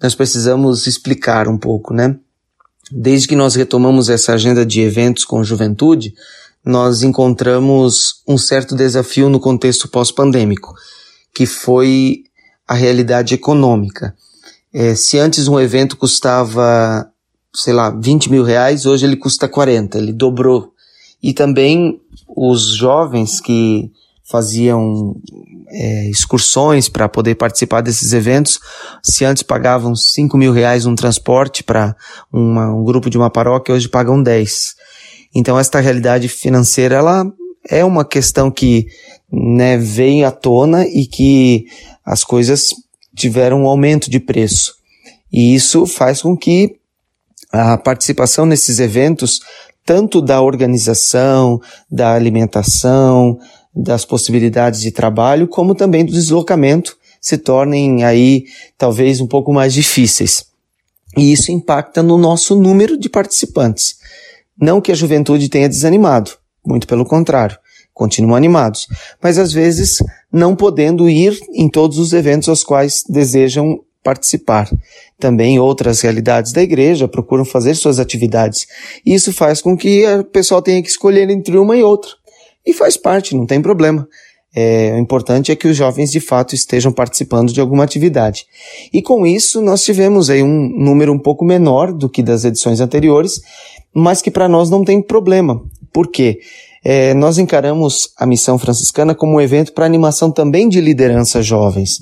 nós 0.02 0.14
precisamos 0.14 0.87
explicar 0.87 1.48
um 1.48 1.59
pouco, 1.59 1.94
né? 1.94 2.16
Desde 2.90 3.26
que 3.26 3.37
nós 3.37 3.54
retomamos 3.54 4.09
essa 4.09 4.35
agenda 4.35 4.64
de 4.64 4.80
eventos 4.80 5.24
com 5.24 5.42
juventude, 5.42 6.14
nós 6.64 7.02
encontramos 7.02 8.22
um 8.26 8.37
certo 8.37 8.74
desafio 8.74 9.28
no 9.28 9.40
contexto 9.40 9.88
pós-pandêmico, 9.88 10.74
que 11.35 11.46
foi 11.46 12.24
a 12.66 12.74
realidade 12.74 13.35
econômica. 13.35 14.14
É, 14.72 14.94
se 14.94 15.18
antes 15.18 15.48
um 15.48 15.59
evento 15.59 15.96
custava, 15.96 17.09
sei 17.54 17.72
lá, 17.72 17.90
20 17.90 18.30
mil 18.30 18.42
reais, 18.42 18.85
hoje 18.85 19.06
ele 19.06 19.16
custa 19.16 19.48
40, 19.48 19.98
ele 19.98 20.12
dobrou. 20.12 20.72
E 21.22 21.32
também 21.32 22.00
os 22.28 22.76
jovens 22.76 23.40
que 23.40 23.90
faziam 24.24 25.16
é, 25.79 26.09
excursões 26.09 26.89
para 26.89 27.09
poder 27.09 27.35
participar 27.35 27.83
desses 27.83 28.15
eventos. 28.15 28.59
Se 29.03 29.25
antes 29.25 29.43
pagavam 29.43 29.95
5 29.95 30.37
mil 30.39 30.53
reais 30.53 30.87
um 30.87 30.95
transporte 30.95 31.62
para 31.62 31.95
um 32.33 32.83
grupo 32.83 33.11
de 33.11 33.19
uma 33.19 33.29
paróquia, 33.29 33.75
hoje 33.75 33.89
pagam 33.89 34.23
10. 34.23 34.75
Então 35.35 35.59
esta 35.59 35.81
realidade 35.81 36.29
financeira 36.29 36.97
ela 36.97 37.31
é 37.69 37.85
uma 37.85 38.05
questão 38.05 38.51
que 38.51 38.87
né, 39.31 39.77
vem 39.77 40.25
à 40.25 40.31
tona 40.31 40.87
e 40.87 41.07
que 41.07 41.67
as 42.05 42.25
coisas 42.25 42.69
tiveram 43.15 43.62
um 43.62 43.67
aumento 43.67 44.09
de 44.09 44.19
preço. 44.19 44.75
E 45.31 45.55
isso 45.55 45.85
faz 45.85 46.23
com 46.23 46.37
que 46.37 46.77
a 47.53 47.77
participação 47.77 48.47
nesses 48.47 48.79
eventos, 48.79 49.41
tanto 49.85 50.23
da 50.23 50.41
organização, 50.41 51.61
da 51.91 52.15
alimentação, 52.15 53.39
das 53.77 54.07
possibilidades 54.07 54.81
de 54.81 54.91
trabalho, 54.91 55.47
como 55.47 55.75
também 55.75 56.05
do 56.05 56.12
deslocamento, 56.12 56.97
se 57.21 57.37
tornem 57.37 58.05
aí 58.05 58.45
talvez 58.79 59.21
um 59.21 59.27
pouco 59.27 59.53
mais 59.53 59.75
difíceis. 59.75 60.47
E 61.17 61.33
isso 61.33 61.53
impacta 61.53 62.03
no 62.03 62.17
nosso 62.17 62.55
número 62.55 62.97
de 62.97 63.09
participantes. 63.09 63.97
Não 64.59 64.81
que 64.81 64.91
a 64.91 64.95
juventude 64.95 65.49
tenha 65.49 65.69
desanimado, 65.69 66.31
muito 66.65 66.87
pelo 66.87 67.05
contrário, 67.05 67.59
continuam 67.93 68.35
animados, 68.37 68.87
mas 69.23 69.39
às 69.39 69.53
vezes 69.53 69.99
não 70.33 70.57
podendo 70.57 71.09
ir 71.09 71.39
em 71.55 71.69
todos 71.69 71.99
os 71.99 72.12
eventos 72.12 72.49
aos 72.49 72.65
quais 72.65 73.03
desejam 73.09 73.81
participar. 74.03 74.71
Também 75.19 75.59
outras 75.59 76.01
realidades 76.01 76.53
da 76.53 76.62
igreja 76.62 77.09
procuram 77.09 77.45
fazer 77.45 77.75
suas 77.75 77.99
atividades. 77.99 78.67
Isso 79.05 79.33
faz 79.33 79.61
com 79.61 79.77
que 79.77 80.07
o 80.07 80.25
pessoal 80.25 80.62
tenha 80.62 80.83
que 80.83 80.89
escolher 80.89 81.29
entre 81.29 81.59
uma 81.59 81.77
e 81.77 81.83
outra. 81.83 82.11
E 82.66 82.72
faz 82.72 82.96
parte, 82.96 83.37
não 83.37 83.46
tem 83.46 83.62
problema. 83.62 84.07
É, 84.59 84.94
o 84.94 84.98
importante 84.98 85.52
é 85.52 85.57
que 85.57 85.68
os 85.68 85.76
jovens 85.76 86.11
de 86.11 86.18
fato 86.18 86.55
estejam 86.55 86.90
participando 86.90 87.52
de 87.52 87.61
alguma 87.61 87.85
atividade. 87.85 88.46
E 88.90 89.02
com 89.02 89.26
isso 89.26 89.61
nós 89.61 89.85
tivemos 89.85 90.31
aí 90.31 90.42
um 90.42 90.70
número 90.79 91.12
um 91.12 91.18
pouco 91.18 91.44
menor 91.44 91.92
do 91.92 92.09
que 92.09 92.22
das 92.22 92.42
edições 92.42 92.81
anteriores, 92.81 93.42
mas 93.94 94.22
que 94.22 94.31
para 94.31 94.48
nós 94.48 94.70
não 94.70 94.83
tem 94.83 95.02
problema. 95.02 95.62
Por 95.92 96.09
quê? 96.09 96.40
É, 96.83 97.12
nós 97.14 97.37
encaramos 97.37 98.11
a 98.16 98.24
missão 98.24 98.59
franciscana 98.59 99.14
como 99.14 99.37
um 99.37 99.40
evento 99.40 99.74
para 99.74 99.85
animação 99.85 100.31
também 100.31 100.68
de 100.68 100.81
liderança 100.81 101.42
jovens. 101.42 101.98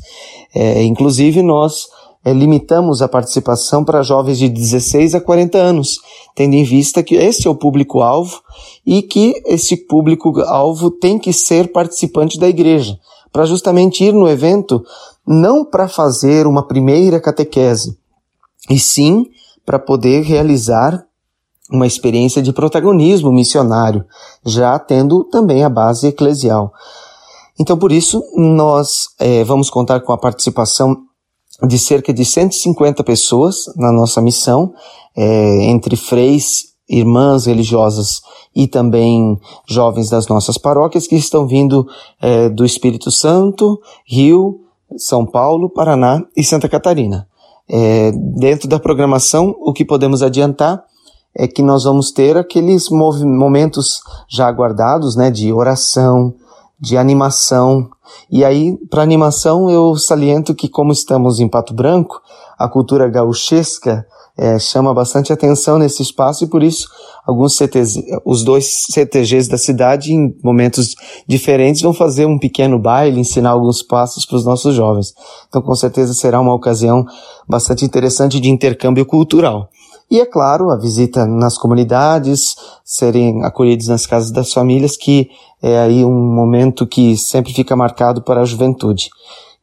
É, 0.55 0.83
inclusive 0.83 1.42
nós 1.42 1.87
é, 2.25 2.33
limitamos 2.33 3.03
a 3.03 3.09
participação 3.09 3.85
para 3.85 4.03
jovens 4.03 4.39
de 4.39 4.49
16 4.49 5.15
a 5.15 5.21
40 5.21 5.59
anos, 5.59 5.99
tendo 6.35 6.55
em 6.55 6.65
vista 6.65 7.03
que 7.03 7.15
esse 7.15 7.47
é 7.47 7.51
o 7.51 7.55
público-alvo 7.55 8.41
e 8.87 9.03
que 9.03 9.43
esse 9.47 9.77
público-alvo 9.77 10.91
tem 10.91 11.19
que 11.19 11.33
ser 11.33 11.71
participante 11.71 12.39
da 12.39 12.49
igreja, 12.49 12.99
para 13.31 13.45
justamente 13.45 14.05
ir 14.05 14.13
no 14.13 14.29
evento 14.29 14.83
não 15.27 15.65
para 15.65 15.89
fazer 15.89 16.47
uma 16.47 16.67
primeira 16.67 17.21
catequese, 17.21 17.99
e 18.71 18.79
sim 18.79 19.27
para 19.65 19.79
poder 19.79 20.23
realizar 20.23 21.05
uma 21.71 21.87
experiência 21.87 22.43
de 22.43 22.53
protagonismo 22.53 23.33
missionário, 23.33 24.05
já 24.45 24.79
tendo 24.79 25.25
também 25.25 25.65
a 25.65 25.69
base 25.69 26.07
eclesial. 26.07 26.73
Então, 27.59 27.79
por 27.79 27.93
isso, 27.93 28.23
nós 28.37 29.09
é, 29.19 29.45
vamos 29.45 29.71
contar 29.71 30.01
com 30.01 30.13
a 30.13 30.19
participação 30.19 31.05
de 31.66 31.79
cerca 31.79 32.12
de 32.12 32.24
150 32.24 33.03
pessoas 33.05 33.57
na 33.77 33.92
nossa 33.92 34.20
missão, 34.20 34.72
é, 35.16 35.64
entre 35.64 35.96
freis, 35.96 36.74
irmãs 36.88 37.46
religiosas 37.46 38.20
e 38.55 38.68
também 38.68 39.38
jovens 39.66 40.11
das 40.11 40.29
nossas 40.29 40.59
paróquias 40.59 41.07
que 41.07 41.16
estão 41.16 41.46
vindo 41.46 41.87
é, 42.20 42.48
do 42.48 42.64
Espírito 42.64 43.11
Santo, 43.11 43.81
Rio, 44.07 44.61
São 44.96 45.24
Paulo, 45.24 45.70
Paraná 45.70 46.22
e 46.37 46.44
Santa 46.44 46.68
Catarina. 46.68 47.27
É, 47.68 48.12
dentro 48.12 48.68
da 48.68 48.79
programação, 48.79 49.55
o 49.61 49.72
que 49.72 49.85
podemos 49.85 50.22
adiantar 50.22 50.85
é 51.37 51.48
que 51.48 51.62
nós 51.62 51.85
vamos 51.85 52.12
ter 52.12 52.37
aqueles 52.37 52.88
momentos 52.90 54.00
já 54.29 54.46
aguardados, 54.46 55.16
né, 55.16 55.31
de 55.31 55.53
oração, 55.53 56.35
de 56.81 56.97
animação. 56.97 57.89
E 58.31 58.45
aí, 58.45 58.77
para 58.91 59.03
animação, 59.03 59.71
eu 59.71 59.97
saliento 59.97 60.55
que, 60.55 60.69
como 60.69 60.93
estamos 60.93 61.41
em 61.41 61.49
Pato 61.49 61.75
Branco, 61.75 62.21
a 62.59 62.69
cultura 62.69 63.09
gauchesca 63.09 64.07
é, 64.37 64.59
chama 64.59 64.93
bastante 64.93 65.33
atenção 65.33 65.79
nesse 65.79 66.03
espaço 66.03 66.45
e 66.45 66.49
por 66.49 66.63
isso 66.63 66.89
alguns 67.25 67.57
CTG, 67.57 68.05
os 68.25 68.43
dois 68.43 68.85
CTGs 68.91 69.49
da 69.49 69.57
cidade, 69.57 70.13
em 70.13 70.37
momentos 70.43 70.95
diferentes, 71.27 71.81
vão 71.81 71.95
fazer 71.95 72.27
um 72.27 72.39
pequeno 72.39 72.79
baile, 72.79 73.21
ensinar 73.21 73.51
alguns 73.51 73.83
passos 73.83 74.27
para 74.27 74.37
os 74.37 74.45
nossos 74.45 74.75
jovens. 74.75 75.15
Então, 75.49 75.63
com 75.63 75.75
certeza 75.75 76.13
será 76.13 76.41
uma 76.41 76.55
ocasião 76.55 77.05
bastante 77.49 77.85
interessante 77.85 78.41
de 78.41 78.51
intercâmbio 78.51 79.07
cultural. 79.07 79.71
E 80.11 80.21
é 80.21 80.27
claro, 80.27 80.71
a 80.71 80.77
visita 80.77 81.27
nas 81.27 81.57
comunidades, 81.59 82.55
serem 82.85 83.43
acolhidos 83.45 83.89
nas 83.89 84.07
casas 84.07 84.31
das 84.31 84.53
famílias, 84.53 84.97
que 84.97 85.31
é 85.62 85.78
aí 85.78 86.05
um 86.05 86.35
momento 86.35 86.87
que 86.87 87.16
sempre 87.16 87.53
fica 87.53 87.74
marcado 87.74 88.22
para 88.22 88.43
a 88.43 88.45
juventude. 88.45 89.11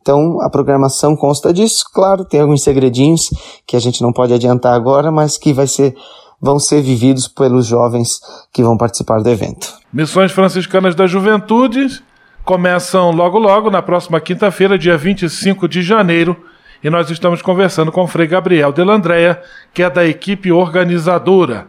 Então, 0.01 0.41
a 0.41 0.49
programação 0.49 1.15
consta 1.15 1.53
disso, 1.53 1.85
claro, 1.93 2.25
tem 2.25 2.41
alguns 2.41 2.63
segredinhos 2.63 3.29
que 3.67 3.75
a 3.75 3.79
gente 3.79 4.01
não 4.01 4.11
pode 4.11 4.33
adiantar 4.33 4.73
agora, 4.73 5.11
mas 5.11 5.37
que 5.37 5.53
vai 5.53 5.67
ser 5.67 5.95
vão 6.41 6.57
ser 6.57 6.81
vividos 6.81 7.27
pelos 7.27 7.67
jovens 7.67 8.19
que 8.51 8.63
vão 8.63 8.75
participar 8.75 9.21
do 9.21 9.29
evento. 9.29 9.75
Missões 9.93 10.31
Franciscanas 10.31 10.95
da 10.95 11.05
Juventude 11.05 12.01
começam 12.43 13.11
logo 13.11 13.37
logo 13.37 13.69
na 13.69 13.81
próxima 13.81 14.19
quinta-feira, 14.19 14.77
dia 14.77 14.97
25 14.97 15.67
de 15.67 15.83
janeiro, 15.83 16.35
e 16.83 16.89
nós 16.89 17.09
estamos 17.09 17.41
conversando 17.41 17.91
com 17.91 18.03
o 18.03 18.07
Frei 18.07 18.27
Gabriel 18.27 18.71
Delandréia, 18.71 19.41
que 19.73 19.83
é 19.83 19.89
da 19.89 20.05
equipe 20.05 20.51
organizadora. 20.51 21.67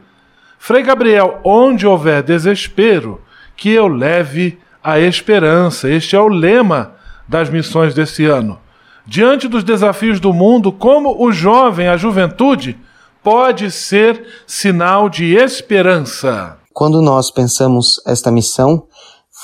Frei 0.58 0.82
Gabriel, 0.82 1.40
onde 1.44 1.86
houver 1.86 2.22
desespero, 2.22 3.20
que 3.56 3.70
eu 3.70 3.88
leve 3.88 4.58
a 4.82 4.98
esperança. 4.98 5.90
Este 5.90 6.16
é 6.16 6.20
o 6.20 6.28
lema 6.28 6.92
das 7.28 7.50
missões 7.50 7.94
desse 7.94 8.24
ano. 8.24 8.58
Diante 9.06 9.48
dos 9.48 9.64
desafios 9.64 10.20
do 10.20 10.32
mundo, 10.32 10.72
como 10.72 11.22
o 11.22 11.32
jovem, 11.32 11.88
a 11.88 11.96
juventude, 11.96 12.78
pode 13.22 13.70
ser 13.70 14.24
sinal 14.46 15.08
de 15.08 15.34
esperança? 15.34 16.56
Quando 16.72 17.02
nós 17.02 17.30
pensamos 17.30 18.00
esta 18.06 18.30
missão, 18.30 18.84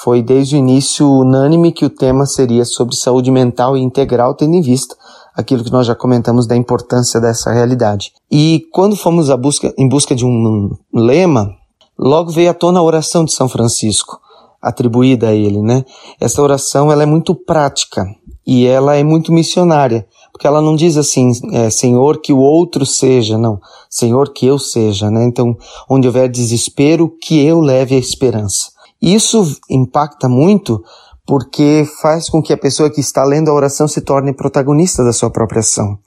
foi 0.02 0.22
desde 0.22 0.56
o 0.56 0.58
início 0.58 1.06
unânime 1.06 1.72
que 1.72 1.84
o 1.84 1.90
tema 1.90 2.24
seria 2.24 2.64
sobre 2.64 2.94
saúde 2.94 3.30
mental 3.30 3.76
e 3.76 3.80
integral, 3.80 4.34
tendo 4.34 4.54
em 4.54 4.62
vista 4.62 4.94
aquilo 5.38 5.62
que 5.62 5.70
nós 5.70 5.86
já 5.86 5.94
comentamos 5.94 6.48
da 6.48 6.56
importância 6.56 7.20
dessa 7.20 7.52
realidade. 7.52 8.12
E 8.28 8.66
quando 8.72 8.96
fomos 8.96 9.30
busca, 9.36 9.72
em 9.78 9.88
busca 9.88 10.12
de 10.12 10.26
um 10.26 10.76
lema, 10.92 11.54
logo 11.96 12.32
veio 12.32 12.50
à 12.50 12.54
tona 12.54 12.80
a 12.80 12.82
oração 12.82 13.24
de 13.24 13.32
São 13.32 13.48
Francisco, 13.48 14.18
atribuída 14.60 15.28
a 15.28 15.32
ele, 15.32 15.62
né? 15.62 15.84
Essa 16.20 16.42
oração 16.42 16.90
ela 16.90 17.04
é 17.04 17.06
muito 17.06 17.36
prática 17.36 18.04
e 18.44 18.66
ela 18.66 18.96
é 18.96 19.04
muito 19.04 19.32
missionária, 19.32 20.04
porque 20.32 20.44
ela 20.44 20.60
não 20.60 20.74
diz 20.74 20.96
assim, 20.96 21.30
é, 21.52 21.70
Senhor 21.70 22.20
que 22.20 22.32
o 22.32 22.38
outro 22.38 22.84
seja, 22.84 23.38
não, 23.38 23.60
Senhor 23.88 24.32
que 24.32 24.44
eu 24.44 24.58
seja, 24.58 25.08
né? 25.08 25.24
Então, 25.24 25.56
onde 25.88 26.08
houver 26.08 26.28
desespero, 26.28 27.08
que 27.08 27.38
eu 27.46 27.60
leve 27.60 27.94
a 27.94 27.98
esperança. 27.98 28.72
Isso 29.00 29.56
impacta 29.70 30.28
muito 30.28 30.82
porque 31.28 31.86
faz 32.00 32.30
com 32.30 32.40
que 32.40 32.54
a 32.54 32.56
pessoa 32.56 32.88
que 32.88 33.02
está 33.02 33.22
lendo 33.22 33.50
a 33.50 33.52
oração 33.52 33.86
se 33.86 34.00
torne 34.00 34.32
protagonista 34.32 35.04
da 35.04 35.12
sua 35.12 35.28
própria 35.28 35.60
ação. 35.60 35.98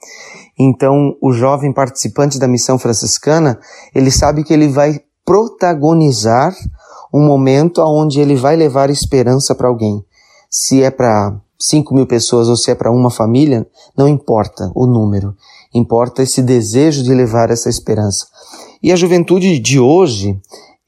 Então, 0.58 1.16
o 1.22 1.32
jovem 1.32 1.72
participante 1.72 2.40
da 2.40 2.48
missão 2.48 2.76
franciscana, 2.76 3.56
ele 3.94 4.10
sabe 4.10 4.42
que 4.42 4.52
ele 4.52 4.66
vai 4.66 5.00
protagonizar 5.24 6.52
um 7.14 7.24
momento 7.24 7.80
onde 7.82 8.20
ele 8.20 8.34
vai 8.34 8.56
levar 8.56 8.90
esperança 8.90 9.54
para 9.54 9.68
alguém. 9.68 10.04
Se 10.50 10.82
é 10.82 10.90
para 10.90 11.40
5 11.56 11.94
mil 11.94 12.06
pessoas 12.06 12.48
ou 12.48 12.56
se 12.56 12.72
é 12.72 12.74
para 12.74 12.90
uma 12.90 13.08
família, 13.08 13.64
não 13.96 14.08
importa 14.08 14.72
o 14.74 14.86
número. 14.88 15.36
Importa 15.72 16.24
esse 16.24 16.42
desejo 16.42 17.04
de 17.04 17.14
levar 17.14 17.48
essa 17.48 17.68
esperança. 17.68 18.26
E 18.82 18.90
a 18.90 18.96
juventude 18.96 19.60
de 19.60 19.78
hoje, 19.78 20.36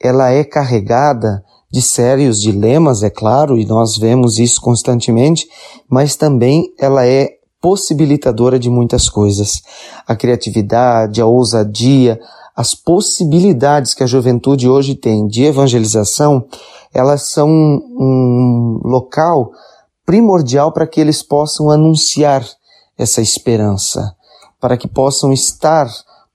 ela 0.02 0.32
é 0.32 0.42
carregada 0.42 1.44
de 1.74 1.82
sérios 1.82 2.40
dilemas, 2.40 3.02
é 3.02 3.10
claro, 3.10 3.58
e 3.58 3.66
nós 3.66 3.98
vemos 3.98 4.38
isso 4.38 4.60
constantemente, 4.60 5.48
mas 5.90 6.14
também 6.14 6.72
ela 6.78 7.04
é 7.04 7.30
possibilitadora 7.60 8.60
de 8.60 8.70
muitas 8.70 9.08
coisas. 9.08 9.60
A 10.06 10.14
criatividade, 10.14 11.20
a 11.20 11.26
ousadia, 11.26 12.20
as 12.54 12.76
possibilidades 12.76 13.92
que 13.92 14.04
a 14.04 14.06
juventude 14.06 14.68
hoje 14.68 14.94
tem 14.94 15.26
de 15.26 15.42
evangelização, 15.42 16.46
elas 16.94 17.22
são 17.32 17.48
um 17.50 18.80
local 18.84 19.50
primordial 20.06 20.70
para 20.70 20.86
que 20.86 21.00
eles 21.00 21.24
possam 21.24 21.70
anunciar 21.70 22.46
essa 22.96 23.20
esperança, 23.20 24.14
para 24.60 24.76
que 24.76 24.86
possam 24.86 25.32
estar 25.32 25.88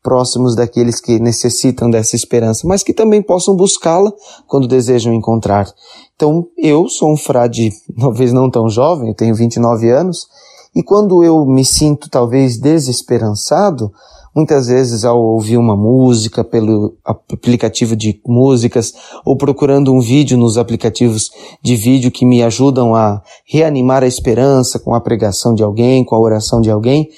próximos 0.10 0.56
daqueles 0.56 1.00
que 1.00 1.20
necessitam 1.20 1.88
dessa 1.88 2.16
esperança, 2.16 2.68
mas 2.68 2.82
que 2.82 2.96
também 2.96 3.22
possam 3.22 3.56
buscá-la 3.56 4.12
quando 4.48 4.68
desejam 4.68 5.14
encontrar. 5.14 5.72
Então, 6.16 6.48
eu 6.58 6.90
sou 6.90 7.14
um 7.14 7.16
frade, 7.16 7.70
talvez 8.00 8.34
não 8.34 8.50
tão 8.50 8.68
jovem, 8.68 9.10
eu 9.10 9.14
tenho 9.14 9.36
29 9.36 9.88
anos, 9.88 10.28
e 10.76 10.82
quando 10.82 11.24
eu 11.24 11.46
me 11.46 11.64
sinto 11.64 12.10
talvez 12.10 12.58
desesperançado, 12.58 13.92
muitas 14.36 14.66
vezes 14.66 15.06
ao 15.06 15.22
ouvir 15.22 15.58
uma 15.58 15.78
música 15.78 16.44
pelo 16.44 16.96
aplicativo 17.06 17.96
de 17.96 18.20
músicas 18.26 18.92
ou 19.24 19.38
procurando 19.38 19.94
um 19.94 20.02
vídeo 20.02 20.40
nos 20.40 20.58
aplicativos 20.58 21.30
de 21.62 21.76
vídeo 21.76 22.10
que 22.10 22.26
me 22.26 22.42
ajudam 22.42 22.96
a 22.96 23.22
reanimar 23.46 24.04
a 24.04 24.08
esperança 24.08 24.80
com 24.80 24.96
a 24.96 25.02
pregação 25.02 25.54
de 25.54 25.62
alguém, 25.62 26.04
com 26.04 26.16
a 26.16 26.20
oração 26.20 26.62
de 26.62 26.72
alguém, 26.72 27.10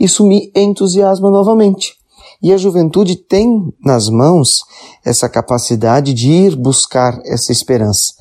isso 0.00 0.26
me 0.26 0.50
entusiasma 0.56 1.30
novamente. 1.30 1.99
E 2.42 2.52
a 2.52 2.56
juventude 2.56 3.16
tem 3.16 3.72
nas 3.84 4.08
mãos 4.08 4.62
essa 5.04 5.28
capacidade 5.28 6.14
de 6.14 6.30
ir 6.30 6.56
buscar 6.56 7.20
essa 7.24 7.52
esperança. 7.52 8.14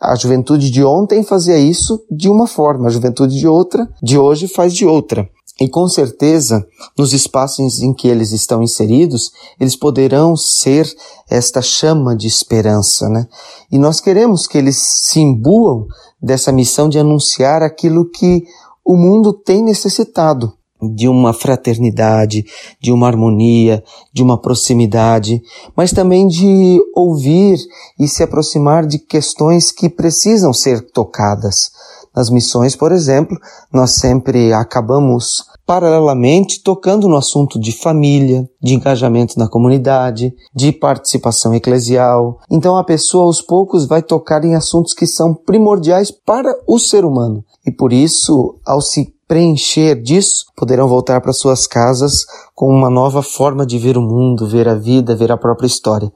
A 0.00 0.14
juventude 0.16 0.70
de 0.70 0.84
ontem 0.84 1.22
fazia 1.22 1.58
isso 1.58 2.04
de 2.10 2.28
uma 2.28 2.46
forma, 2.46 2.88
a 2.88 2.90
juventude 2.90 3.38
de 3.38 3.48
outra, 3.48 3.88
de 4.02 4.18
hoje 4.18 4.46
faz 4.46 4.74
de 4.74 4.84
outra. 4.84 5.28
E 5.60 5.68
com 5.68 5.88
certeza, 5.88 6.66
nos 6.98 7.12
espaços 7.12 7.80
em 7.80 7.94
que 7.94 8.08
eles 8.08 8.32
estão 8.32 8.62
inseridos, 8.62 9.30
eles 9.58 9.76
poderão 9.76 10.36
ser 10.36 10.92
esta 11.30 11.62
chama 11.62 12.16
de 12.16 12.26
esperança, 12.26 13.08
né? 13.08 13.26
E 13.70 13.78
nós 13.78 14.00
queremos 14.00 14.48
que 14.48 14.58
eles 14.58 14.76
se 14.76 15.20
imbuam 15.20 15.86
dessa 16.20 16.50
missão 16.50 16.88
de 16.88 16.98
anunciar 16.98 17.62
aquilo 17.62 18.10
que 18.10 18.44
o 18.84 18.96
mundo 18.96 19.32
tem 19.32 19.62
necessitado, 19.62 20.52
de 20.92 21.08
uma 21.08 21.32
fraternidade, 21.32 22.44
de 22.80 22.92
uma 22.92 23.06
harmonia, 23.06 23.82
de 24.12 24.22
uma 24.22 24.40
proximidade, 24.40 25.40
mas 25.76 25.92
também 25.92 26.26
de 26.26 26.80
ouvir 26.94 27.58
e 27.98 28.08
se 28.08 28.22
aproximar 28.22 28.86
de 28.86 28.98
questões 28.98 29.70
que 29.70 29.88
precisam 29.88 30.52
ser 30.52 30.80
tocadas. 30.90 31.70
Nas 32.14 32.30
missões, 32.30 32.76
por 32.76 32.92
exemplo, 32.92 33.36
nós 33.72 33.96
sempre 33.96 34.52
acabamos 34.52 35.44
paralelamente 35.66 36.62
tocando 36.62 37.08
no 37.08 37.16
assunto 37.16 37.58
de 37.58 37.72
família, 37.72 38.48
de 38.62 38.74
engajamento 38.74 39.38
na 39.38 39.48
comunidade, 39.48 40.32
de 40.54 40.72
participação 40.72 41.54
eclesial. 41.54 42.38
Então 42.50 42.76
a 42.76 42.84
pessoa 42.84 43.24
aos 43.24 43.40
poucos 43.40 43.86
vai 43.86 44.02
tocar 44.02 44.44
em 44.44 44.54
assuntos 44.54 44.92
que 44.92 45.06
são 45.06 45.34
primordiais 45.34 46.10
para 46.10 46.54
o 46.66 46.78
ser 46.78 47.04
humano. 47.04 47.44
E 47.66 47.72
por 47.72 47.92
isso, 47.92 48.56
ao 48.64 48.80
se 48.80 49.12
preencher 49.34 50.00
disso, 50.00 50.44
poderão 50.56 50.86
voltar 50.86 51.20
para 51.20 51.32
suas 51.32 51.66
casas 51.66 52.24
com 52.54 52.68
uma 52.68 52.88
nova 52.88 53.20
forma 53.20 53.66
de 53.66 53.80
ver 53.80 53.98
o 53.98 54.00
mundo, 54.00 54.46
ver 54.46 54.68
a 54.68 54.76
vida, 54.76 55.16
ver 55.16 55.32
a 55.32 55.36
própria 55.36 55.66
história. 55.66 56.08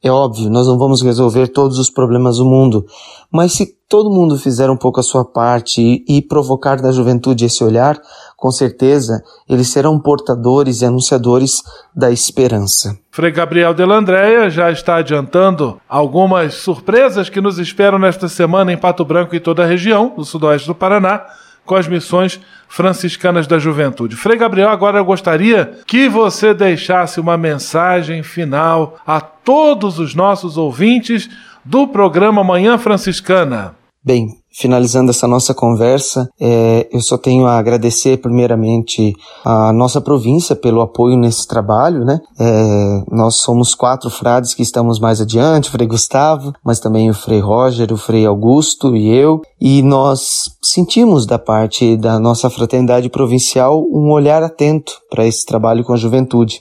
É 0.00 0.12
óbvio, 0.12 0.48
nós 0.48 0.68
não 0.68 0.78
vamos 0.78 1.02
resolver 1.02 1.48
todos 1.48 1.76
os 1.76 1.90
problemas 1.90 2.36
do 2.36 2.44
mundo, 2.44 2.86
mas 3.32 3.54
se 3.54 3.76
todo 3.88 4.12
mundo 4.12 4.38
fizer 4.38 4.70
um 4.70 4.76
pouco 4.76 5.00
a 5.00 5.02
sua 5.02 5.24
parte 5.24 6.04
e, 6.08 6.22
provocar 6.22 6.80
na 6.80 6.92
juventude 6.92 7.46
esse 7.46 7.64
olhar, 7.64 8.00
com 8.36 8.52
certeza 8.52 9.20
eles 9.48 9.66
serão 9.66 9.98
portadores 9.98 10.82
e 10.82 10.84
anunciadores 10.84 11.62
da 11.92 12.12
esperança. 12.12 12.96
Frei 13.10 13.32
Gabriel 13.32 13.74
Delandréia 13.74 14.48
já 14.48 14.70
está 14.70 14.96
adiantando 14.96 15.80
algumas 15.88 16.54
surpresas 16.54 17.28
que 17.28 17.40
nos 17.40 17.58
esperam 17.58 17.98
nesta 17.98 18.28
semana 18.28 18.72
em 18.72 18.78
Pato 18.78 19.04
Branco 19.04 19.34
e 19.34 19.40
toda 19.40 19.64
a 19.64 19.66
região, 19.66 20.14
do 20.16 20.24
sudoeste 20.24 20.68
do 20.68 20.76
Paraná 20.76 21.41
com 21.64 21.74
as 21.74 21.86
missões 21.86 22.40
franciscanas 22.68 23.46
da 23.46 23.58
juventude. 23.58 24.16
Frei 24.16 24.36
Gabriel, 24.36 24.70
agora 24.70 24.98
eu 24.98 25.04
gostaria 25.04 25.78
que 25.86 26.08
você 26.08 26.52
deixasse 26.54 27.20
uma 27.20 27.36
mensagem 27.36 28.22
final 28.22 28.98
a 29.06 29.20
todos 29.20 29.98
os 29.98 30.14
nossos 30.14 30.56
ouvintes 30.56 31.28
do 31.64 31.86
programa 31.86 32.42
Manhã 32.42 32.78
Franciscana. 32.78 33.74
Bem, 34.04 34.41
finalizando 34.52 35.10
essa 35.10 35.26
nossa 35.26 35.54
conversa, 35.54 36.28
é, 36.40 36.88
eu 36.92 37.00
só 37.00 37.16
tenho 37.16 37.46
a 37.46 37.58
agradecer 37.58 38.18
primeiramente 38.18 39.14
a 39.44 39.72
nossa 39.72 40.00
província 40.00 40.54
pelo 40.54 40.80
apoio 40.80 41.16
nesse 41.16 41.46
trabalho, 41.46 42.04
né? 42.04 42.20
É, 42.38 43.02
nós 43.10 43.36
somos 43.36 43.74
quatro 43.74 44.10
frades 44.10 44.54
que 44.54 44.62
estamos 44.62 44.98
mais 44.98 45.20
adiante, 45.20 45.68
o 45.68 45.72
Frei 45.72 45.86
Gustavo, 45.86 46.52
mas 46.64 46.78
também 46.78 47.08
o 47.08 47.14
Frei 47.14 47.40
Roger, 47.40 47.92
o 47.92 47.96
Frei 47.96 48.26
Augusto 48.26 48.94
e 48.94 49.08
eu, 49.08 49.40
e 49.60 49.82
nós 49.82 50.50
sentimos 50.62 51.26
da 51.26 51.38
parte 51.38 51.96
da 51.96 52.18
nossa 52.18 52.50
fraternidade 52.50 53.08
provincial 53.08 53.82
um 53.90 54.10
olhar 54.10 54.42
atento 54.42 54.92
para 55.10 55.26
esse 55.26 55.46
trabalho 55.46 55.84
com 55.84 55.92
a 55.92 55.96
juventude. 55.96 56.60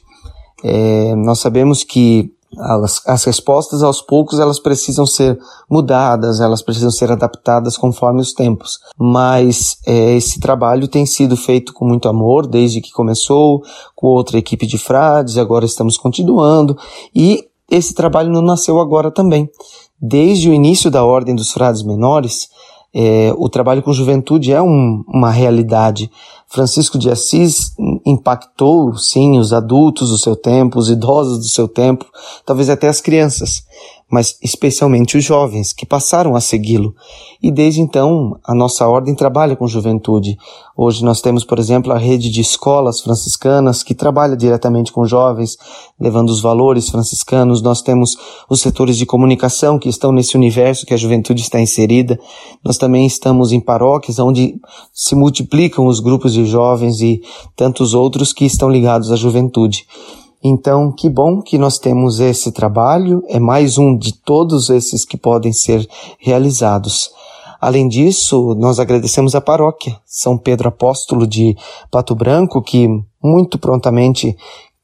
É, 0.64 1.16
nós 1.16 1.40
sabemos 1.40 1.84
que 1.84 2.32
as, 2.58 3.02
as 3.08 3.24
respostas 3.24 3.82
aos 3.84 4.02
poucos 4.02 4.40
elas 4.40 4.60
precisam 4.60 5.06
ser 5.06 5.40
mudadas, 5.70 6.40
elas 6.40 6.62
precisam 6.62 6.92
ser 6.92 7.12
adaptadas 7.12 7.78
conforme 7.78 8.22
os 8.22 8.34
tempos. 8.34 8.80
Mas 8.98 9.78
é, 9.86 10.16
esse 10.16 10.40
trabalho 10.40 10.88
tem 10.88 11.06
sido 11.06 11.38
feito 11.38 11.74
com 11.74 11.86
muito 11.86 12.10
amor 12.10 12.46
desde 12.48 12.82
que 12.82 12.92
começou, 12.92 13.64
com 13.96 14.08
outra 14.08 14.38
equipe 14.38 14.66
de 14.66 14.78
frades, 14.78 15.38
agora 15.38 15.66
estamos 15.66 15.98
continuando 15.98 16.78
e 17.16 17.46
esse 17.70 17.94
trabalho 17.94 18.32
não 18.32 18.42
nasceu 18.42 18.80
agora 18.80 19.10
também. 19.10 19.50
Desde 20.00 20.50
o 20.50 20.54
início 20.54 20.92
da 20.92 21.06
Ordem 21.06 21.36
dos 21.36 21.52
Frades 21.52 21.84
Menores, 21.84 22.50
é, 22.94 23.34
o 23.38 23.48
trabalho 23.48 23.82
com 23.82 23.94
juventude 23.94 24.52
é 24.52 24.62
um, 24.62 25.04
uma 25.08 25.32
realidade. 25.32 26.12
Francisco 26.52 26.98
de 26.98 27.10
Assis 27.10 27.74
impactou, 28.06 28.96
sim, 28.98 29.40
os 29.40 29.54
adultos 29.54 30.10
do 30.10 30.18
seu 30.18 30.36
tempo, 30.36 30.78
os 30.78 30.90
idosos 30.90 31.40
do 31.40 31.48
seu 31.48 31.68
tempo, 31.68 32.06
talvez 32.46 32.70
até 32.70 32.90
as 32.90 33.00
crianças 33.00 33.64
mas 34.12 34.38
especialmente 34.44 35.18
os 35.18 35.24
jovens 35.24 35.72
que 35.72 35.86
passaram 35.86 36.36
a 36.36 36.42
segui-lo. 36.42 36.94
E 37.42 37.50
desde 37.50 37.80
então, 37.80 38.38
a 38.44 38.54
nossa 38.54 38.86
ordem 38.88 39.16
trabalha 39.16 39.56
com 39.56 39.66
juventude. 39.66 40.38
Hoje 40.76 41.04
nós 41.04 41.22
temos, 41.22 41.46
por 41.46 41.58
exemplo, 41.58 41.94
a 41.94 41.98
rede 41.98 42.30
de 42.30 42.42
escolas 42.42 43.00
franciscanas 43.00 43.82
que 43.84 43.96
trabalha 43.96 44.36
diretamente 44.36 44.92
com 44.92 45.06
jovens, 45.06 45.58
levando 46.00 46.30
os 46.30 46.42
valores 46.42 46.90
franciscanos. 46.90 47.62
Nós 47.62 47.82
temos 47.82 48.18
os 48.50 48.60
setores 48.60 48.98
de 48.98 49.06
comunicação 49.06 49.80
que 49.80 49.88
estão 49.88 50.12
nesse 50.12 50.36
universo 50.36 50.86
que 50.86 50.94
a 50.94 50.98
juventude 50.98 51.42
está 51.42 51.60
inserida. 51.60 52.20
Nós 52.64 52.78
também 52.78 53.06
estamos 53.06 53.52
em 53.54 53.62
paróquias 53.62 54.20
onde 54.20 54.56
se 54.94 55.16
multiplicam 55.16 55.88
os 55.88 56.02
grupos 56.02 56.34
de 56.34 56.46
jovens 56.46 57.00
e 57.00 57.22
tantos 57.56 57.94
outros 57.94 58.34
que 58.34 58.44
estão 58.44 58.70
ligados 58.70 59.12
à 59.12 59.16
juventude. 59.16 59.86
Então, 60.44 60.92
que 60.92 61.08
bom 61.08 61.42
que 61.42 61.58
nós 61.58 61.78
temos 61.78 62.20
esse 62.20 62.52
trabalho, 62.52 63.24
é 63.28 63.40
mais 63.40 63.78
um 63.78 63.96
de 63.96 64.14
todos 64.14 64.70
esses 64.72 65.06
que 65.06 65.16
podem 65.16 65.54
ser 65.54 65.88
realizados. 66.18 67.12
Além 67.60 67.88
disso, 67.88 68.56
nós 68.56 68.80
agradecemos 68.80 69.36
a 69.36 69.42
paróquia 69.42 69.96
São 70.04 70.36
Pedro 70.36 70.70
Apóstolo 70.70 71.28
de 71.28 71.56
Pato 71.92 72.16
Branco, 72.16 72.60
que 72.60 72.88
muito 73.24 73.60
prontamente 73.60 74.36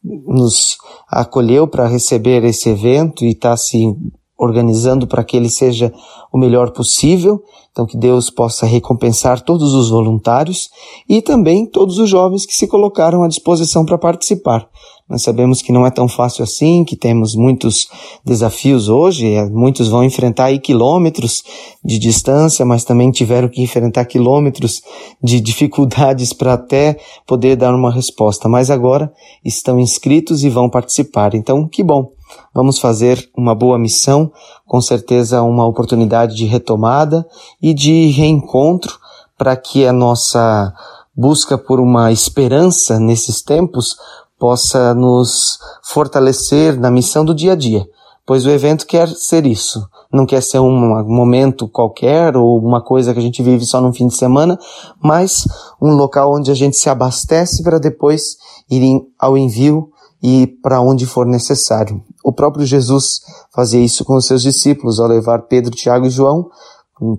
nos 0.03 0.77
acolheu 1.09 1.67
para 1.67 1.87
receber 1.87 2.43
esse 2.43 2.69
evento 2.69 3.25
e 3.25 3.31
está 3.31 3.57
se 3.57 3.95
organizando 4.37 5.07
para 5.07 5.23
que 5.23 5.35
ele 5.35 5.49
seja 5.49 5.91
o 6.31 6.37
melhor 6.37 6.69
possível. 6.69 7.41
Então, 7.71 7.87
que 7.87 7.97
Deus 7.97 8.29
possa 8.29 8.65
recompensar 8.65 9.41
todos 9.41 9.73
os 9.73 9.89
voluntários 9.89 10.69
e 11.09 11.21
também 11.21 11.65
todos 11.65 11.97
os 11.97 12.09
jovens 12.09 12.45
que 12.45 12.53
se 12.53 12.67
colocaram 12.67 13.23
à 13.23 13.27
disposição 13.27 13.85
para 13.85 13.97
participar. 13.97 14.69
Nós 15.09 15.21
sabemos 15.21 15.61
que 15.61 15.71
não 15.71 15.85
é 15.85 15.89
tão 15.89 16.07
fácil 16.07 16.43
assim, 16.43 16.83
que 16.83 16.95
temos 16.95 17.33
muitos 17.33 17.87
desafios 18.25 18.89
hoje, 18.89 19.35
é, 19.35 19.45
muitos 19.45 19.87
vão 19.87 20.03
enfrentar 20.03 20.45
aí 20.45 20.59
quilômetros 20.59 21.43
de 21.83 21.97
distância, 21.97 22.65
mas 22.65 22.83
também 22.83 23.09
tiveram 23.09 23.47
que 23.47 23.61
enfrentar 23.61 24.03
quilômetros 24.03 24.81
de 25.23 25.39
dificuldades 25.41 26.33
para 26.33 26.53
até 26.53 26.97
poder 27.25 27.55
dar 27.55 27.73
uma 27.73 27.91
resposta. 27.91 28.49
Mas 28.49 28.69
agora 28.69 29.11
estão 29.45 29.79
inscritos 29.79 30.43
e 30.43 30.49
vão 30.49 30.69
participar. 30.69 31.33
Então, 31.35 31.67
que 31.67 31.81
bom. 31.81 32.11
Vamos 32.53 32.77
fazer 32.77 33.29
uma 33.37 33.55
boa 33.55 33.79
missão, 33.79 34.29
com 34.65 34.81
certeza 34.81 35.41
uma 35.41 35.65
oportunidade 35.65 36.35
de 36.35 36.45
retomada 36.45 37.25
e 37.61 37.73
de 37.73 38.07
reencontro 38.07 38.99
para 39.37 39.55
que 39.55 39.85
a 39.85 39.93
nossa 39.93 40.73
busca 41.15 41.57
por 41.57 41.79
uma 41.79 42.11
esperança 42.11 42.99
nesses 42.99 43.41
tempos 43.41 43.95
possa 44.39 44.93
nos 44.93 45.57
fortalecer 45.83 46.79
na 46.79 46.91
missão 46.91 47.25
do 47.25 47.33
dia 47.33 47.53
a 47.53 47.55
dia, 47.55 47.87
pois 48.25 48.45
o 48.45 48.49
evento 48.49 48.85
quer 48.85 49.07
ser 49.07 49.45
isso. 49.45 49.87
Não 50.11 50.25
quer 50.25 50.41
ser 50.41 50.59
um 50.59 51.03
momento 51.05 51.67
qualquer 51.67 52.37
ou 52.37 52.57
uma 52.59 52.81
coisa 52.81 53.13
que 53.13 53.19
a 53.19 53.21
gente 53.21 53.43
vive 53.43 53.65
só 53.65 53.81
no 53.81 53.91
fim 53.91 54.07
de 54.07 54.15
semana, 54.15 54.57
mas 55.01 55.45
um 55.81 55.95
local 55.95 56.33
onde 56.33 56.49
a 56.49 56.53
gente 56.53 56.77
se 56.77 56.89
abastece 56.89 57.61
para 57.61 57.77
depois 57.77 58.37
ir 58.69 59.01
ao 59.19 59.37
envio 59.37 59.89
e 60.23 60.47
para 60.47 60.81
onde 60.81 61.05
for 61.05 61.25
necessário. 61.25 62.01
O 62.23 62.31
próprio 62.31 62.65
Jesus 62.65 63.21
fazia 63.53 63.81
isso 63.81 64.03
com 64.05 64.15
os 64.15 64.25
seus 64.25 64.41
discípulos 64.41 64.99
ao 64.99 65.07
levar 65.07 65.43
Pedro, 65.43 65.75
Tiago 65.75 66.05
e 66.05 66.09
João 66.09 66.49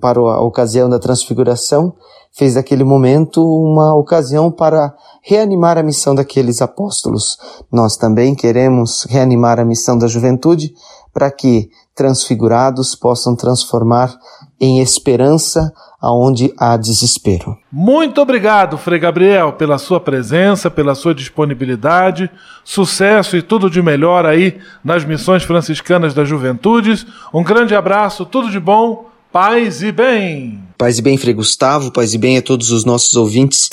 para 0.00 0.18
a 0.18 0.40
ocasião 0.40 0.88
da 0.88 0.98
transfiguração, 0.98 1.94
fez 2.32 2.54
daquele 2.54 2.84
momento 2.84 3.42
uma 3.42 3.96
ocasião 3.96 4.50
para 4.50 4.94
reanimar 5.22 5.76
a 5.78 5.82
missão 5.82 6.14
daqueles 6.14 6.62
apóstolos. 6.62 7.36
Nós 7.72 7.96
também 7.96 8.34
queremos 8.34 9.04
reanimar 9.08 9.58
a 9.58 9.64
missão 9.64 9.98
da 9.98 10.06
juventude 10.06 10.72
para 11.12 11.30
que 11.30 11.68
transfigurados 11.96 12.94
possam 12.94 13.34
transformar 13.34 14.16
em 14.60 14.80
esperança 14.80 15.72
aonde 16.00 16.54
há 16.56 16.76
desespero. 16.76 17.56
Muito 17.72 18.20
obrigado, 18.20 18.78
Frei 18.78 19.00
Gabriel, 19.00 19.54
pela 19.54 19.78
sua 19.78 19.98
presença, 19.98 20.70
pela 20.70 20.94
sua 20.94 21.12
disponibilidade. 21.12 22.30
Sucesso 22.64 23.36
e 23.36 23.42
tudo 23.42 23.68
de 23.68 23.82
melhor 23.82 24.24
aí 24.24 24.58
nas 24.84 25.04
missões 25.04 25.42
franciscanas 25.42 26.14
das 26.14 26.28
juventudes. 26.28 27.04
Um 27.34 27.42
grande 27.42 27.74
abraço, 27.74 28.24
tudo 28.24 28.48
de 28.48 28.60
bom. 28.60 29.06
Paz 29.30 29.82
e 29.82 29.92
bem. 29.92 30.58
Paz 30.78 30.98
e 30.98 31.02
bem, 31.02 31.18
Frei 31.18 31.34
Gustavo, 31.34 31.92
paz 31.92 32.14
e 32.14 32.18
bem 32.18 32.38
a 32.38 32.42
todos 32.42 32.70
os 32.70 32.86
nossos 32.86 33.14
ouvintes. 33.14 33.68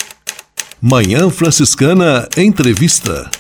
Manhã 0.82 1.30
Franciscana 1.30 2.28
Entrevista. 2.36 3.32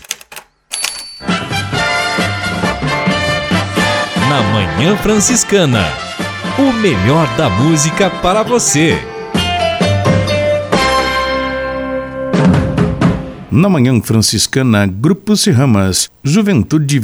Na 4.30 4.42
Manhã 4.54 4.96
Franciscana, 4.96 5.84
o 6.58 6.72
melhor 6.72 7.28
da 7.36 7.50
música 7.50 8.10
para 8.10 8.44
você. 8.44 8.98
Na 13.52 13.68
Manhã 13.68 14.00
Franciscana, 14.02 14.88
Grupo 14.88 15.36
Serramas, 15.36 16.10
Juventude 16.24 16.98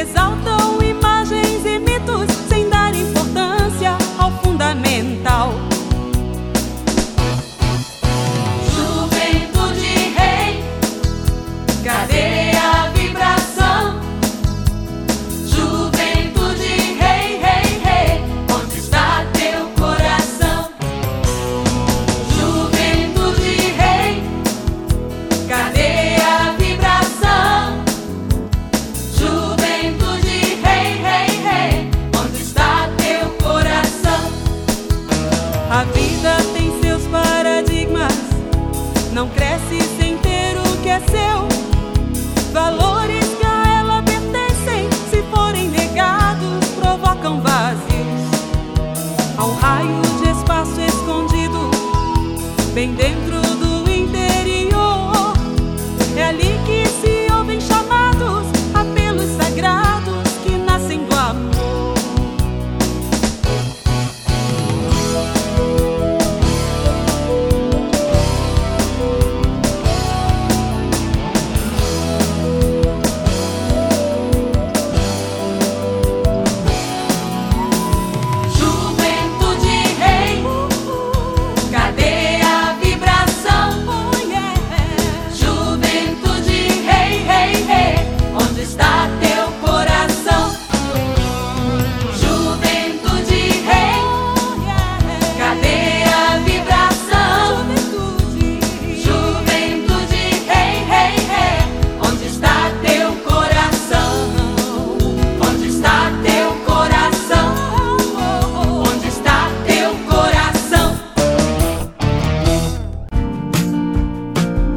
e 0.00 0.04
Vibração. 5.20 5.69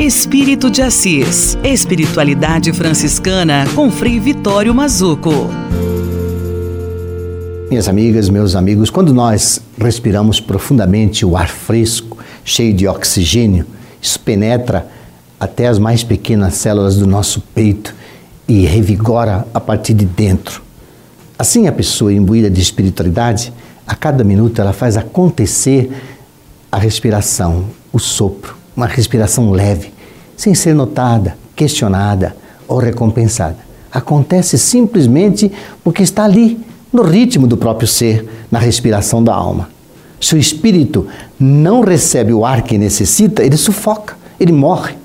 Espírito 0.03 0.69
de 0.69 0.81
Assis. 0.81 1.57
Espiritualidade 1.63 2.73
franciscana 2.73 3.63
com 3.73 3.89
Frei 3.89 4.19
Vitório 4.19 4.75
Mazuco. 4.75 5.31
Minhas 7.69 7.87
amigas, 7.87 8.27
meus 8.27 8.53
amigos, 8.53 8.89
quando 8.89 9.13
nós 9.13 9.61
respiramos 9.77 10.41
profundamente 10.41 11.25
o 11.25 11.37
ar 11.37 11.47
fresco 11.47 12.17
cheio 12.43 12.73
de 12.73 12.85
oxigênio, 12.85 13.65
isso 14.01 14.19
penetra 14.19 14.89
até 15.39 15.67
as 15.67 15.79
mais 15.79 16.03
pequenas 16.03 16.55
células 16.55 16.97
do 16.97 17.07
nosso 17.07 17.39
peito 17.39 17.95
e 18.45 18.65
revigora 18.65 19.47
a 19.53 19.59
partir 19.61 19.93
de 19.93 20.03
dentro. 20.03 20.61
Assim, 21.39 21.65
a 21.65 21.71
pessoa 21.71 22.11
imbuída 22.11 22.49
de 22.49 22.59
espiritualidade, 22.59 23.53
a 23.87 23.95
cada 23.95 24.21
minuto 24.21 24.59
ela 24.59 24.73
faz 24.73 24.97
acontecer 24.97 25.89
a 26.69 26.77
respiração, 26.77 27.67
o 27.93 27.99
sopro, 27.99 28.62
uma 28.75 28.87
respiração 28.87 29.51
leve, 29.51 29.93
sem 30.35 30.53
ser 30.53 30.73
notada, 30.73 31.37
questionada 31.55 32.35
ou 32.67 32.77
recompensada. 32.77 33.57
Acontece 33.91 34.57
simplesmente 34.57 35.51
porque 35.83 36.03
está 36.03 36.23
ali, 36.23 36.59
no 36.91 37.03
ritmo 37.03 37.47
do 37.47 37.57
próprio 37.57 37.87
ser, 37.87 38.27
na 38.51 38.59
respiração 38.59 39.23
da 39.23 39.33
alma. 39.33 39.69
Se 40.19 40.35
o 40.35 40.37
espírito 40.37 41.07
não 41.39 41.81
recebe 41.81 42.33
o 42.33 42.45
ar 42.45 42.61
que 42.61 42.77
necessita, 42.77 43.43
ele 43.43 43.57
sufoca, 43.57 44.15
ele 44.39 44.51
morre. 44.51 44.95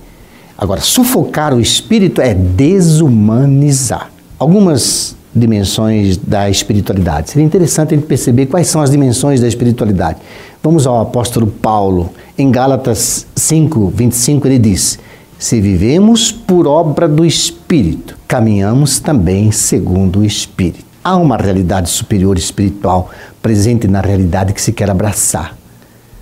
Agora, 0.57 0.81
sufocar 0.81 1.55
o 1.55 1.61
espírito 1.61 2.21
é 2.21 2.35
desumanizar. 2.35 4.11
Algumas 4.39 5.17
dimensões 5.39 6.17
da 6.17 6.51
espiritualidade. 6.51 7.31
Seria 7.31 7.47
interessante 7.47 7.95
a 7.95 7.97
gente 7.97 8.07
perceber 8.07 8.47
quais 8.47 8.67
são 8.67 8.81
as 8.81 8.91
dimensões 8.91 9.41
da 9.41 9.49
espiritualidade. 9.49 10.19
Vamos 10.63 10.87
ao 10.87 11.01
apóstolo 11.01 11.47
Paulo. 11.47 12.11
Em 12.37 12.51
Gálatas 12.51 13.27
5, 13.35 13.93
25, 13.95 14.47
ele 14.49 14.59
diz: 14.59 14.99
Se 15.39 15.61
vivemos 15.61 16.33
por 16.33 16.67
obra 16.67 17.09
do 17.09 17.25
Espírito, 17.25 18.17
caminhamos 18.27 18.99
também 19.01 19.51
segundo 19.53 20.21
o 20.21 20.25
Espírito. 20.25 20.85
Há 21.03 21.17
uma 21.17 21.37
realidade 21.37 21.89
superior 21.89 22.37
espiritual 22.37 23.11
presente 23.41 23.89
na 23.89 24.01
realidade 24.01 24.53
que 24.53 24.61
se 24.61 24.73
quer 24.73 24.91
abraçar. 24.91 25.57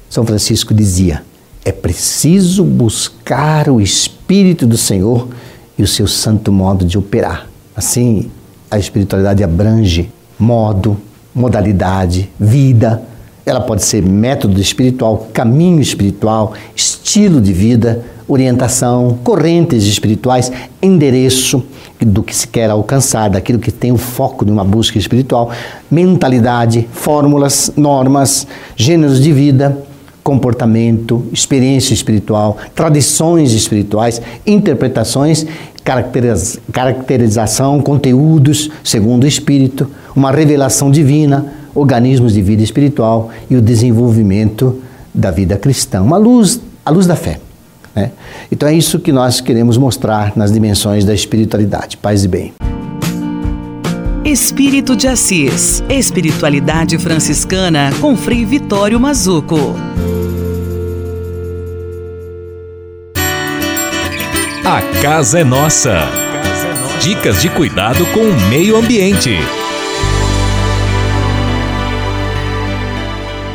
São 0.08 0.24
Francisco 0.24 0.72
dizia: 0.72 1.22
é 1.66 1.72
preciso 1.72 2.62
buscar 2.62 3.68
o 3.68 3.80
Espírito 3.80 4.68
do 4.68 4.76
Senhor 4.76 5.26
e 5.76 5.82
o 5.82 5.86
seu 5.86 6.06
santo 6.06 6.52
modo 6.52 6.84
de 6.84 6.96
operar. 6.96 7.48
Assim, 7.74 8.30
a 8.70 8.78
espiritualidade 8.78 9.42
abrange 9.42 10.10
modo, 10.38 10.96
modalidade, 11.34 12.30
vida. 12.38 13.02
Ela 13.44 13.60
pode 13.60 13.84
ser 13.84 14.02
método 14.02 14.60
espiritual, 14.60 15.28
caminho 15.32 15.80
espiritual, 15.80 16.54
estilo 16.74 17.40
de 17.40 17.52
vida, 17.52 18.04
orientação, 18.28 19.18
correntes 19.22 19.84
espirituais, 19.84 20.50
endereço 20.82 21.64
do 22.00 22.22
que 22.22 22.34
se 22.34 22.48
quer 22.48 22.70
alcançar, 22.70 23.30
daquilo 23.30 23.58
que 23.58 23.70
tem 23.70 23.92
o 23.92 23.96
foco 23.96 24.44
de 24.44 24.50
uma 24.50 24.64
busca 24.64 24.98
espiritual, 24.98 25.50
mentalidade, 25.90 26.88
fórmulas, 26.92 27.70
normas, 27.76 28.46
gêneros 28.74 29.22
de 29.22 29.32
vida, 29.32 29.78
comportamento, 30.24 31.24
experiência 31.32 31.94
espiritual, 31.94 32.56
tradições 32.74 33.52
espirituais, 33.52 34.20
interpretações 34.44 35.46
caracteriz, 35.87 36.59
caracterização, 36.72 37.80
conteúdos 37.80 38.68
segundo 38.82 39.22
o 39.22 39.26
Espírito, 39.26 39.89
uma 40.16 40.32
revelação 40.32 40.91
divina, 40.91 41.47
organismos 41.72 42.34
de 42.34 42.43
vida 42.43 42.62
espiritual 42.62 43.30
e 43.49 43.55
o 43.55 43.62
desenvolvimento 43.62 44.82
da 45.14 45.30
vida 45.30 45.57
cristã, 45.57 46.03
uma 46.03 46.16
luz, 46.16 46.61
a 46.84 46.91
luz 46.91 47.07
da 47.07 47.14
fé. 47.14 47.39
Né? 47.95 48.11
Então 48.51 48.68
é 48.68 48.74
isso 48.74 48.99
que 48.99 49.12
nós 49.12 49.41
queremos 49.41 49.78
mostrar 49.78 50.32
nas 50.34 50.53
dimensões 50.53 51.05
da 51.05 51.14
espiritualidade. 51.14 51.97
Paz 51.97 52.24
e 52.24 52.28
bem. 52.28 52.53
Espírito 54.24 54.97
de 54.97 55.07
Assis, 55.07 55.84
Espiritualidade 55.89 56.99
Franciscana 56.99 57.93
com 58.01 58.16
Frei 58.16 58.45
Vitório 58.45 58.99
Mazuco. 58.99 59.76
A 64.68 64.82
casa 65.00 65.38
é 65.38 65.44
nossa. 65.44 65.96
Dicas 67.00 67.40
de 67.40 67.48
cuidado 67.48 68.04
com 68.06 68.18
o 68.18 68.40
meio 68.48 68.76
ambiente. 68.76 69.38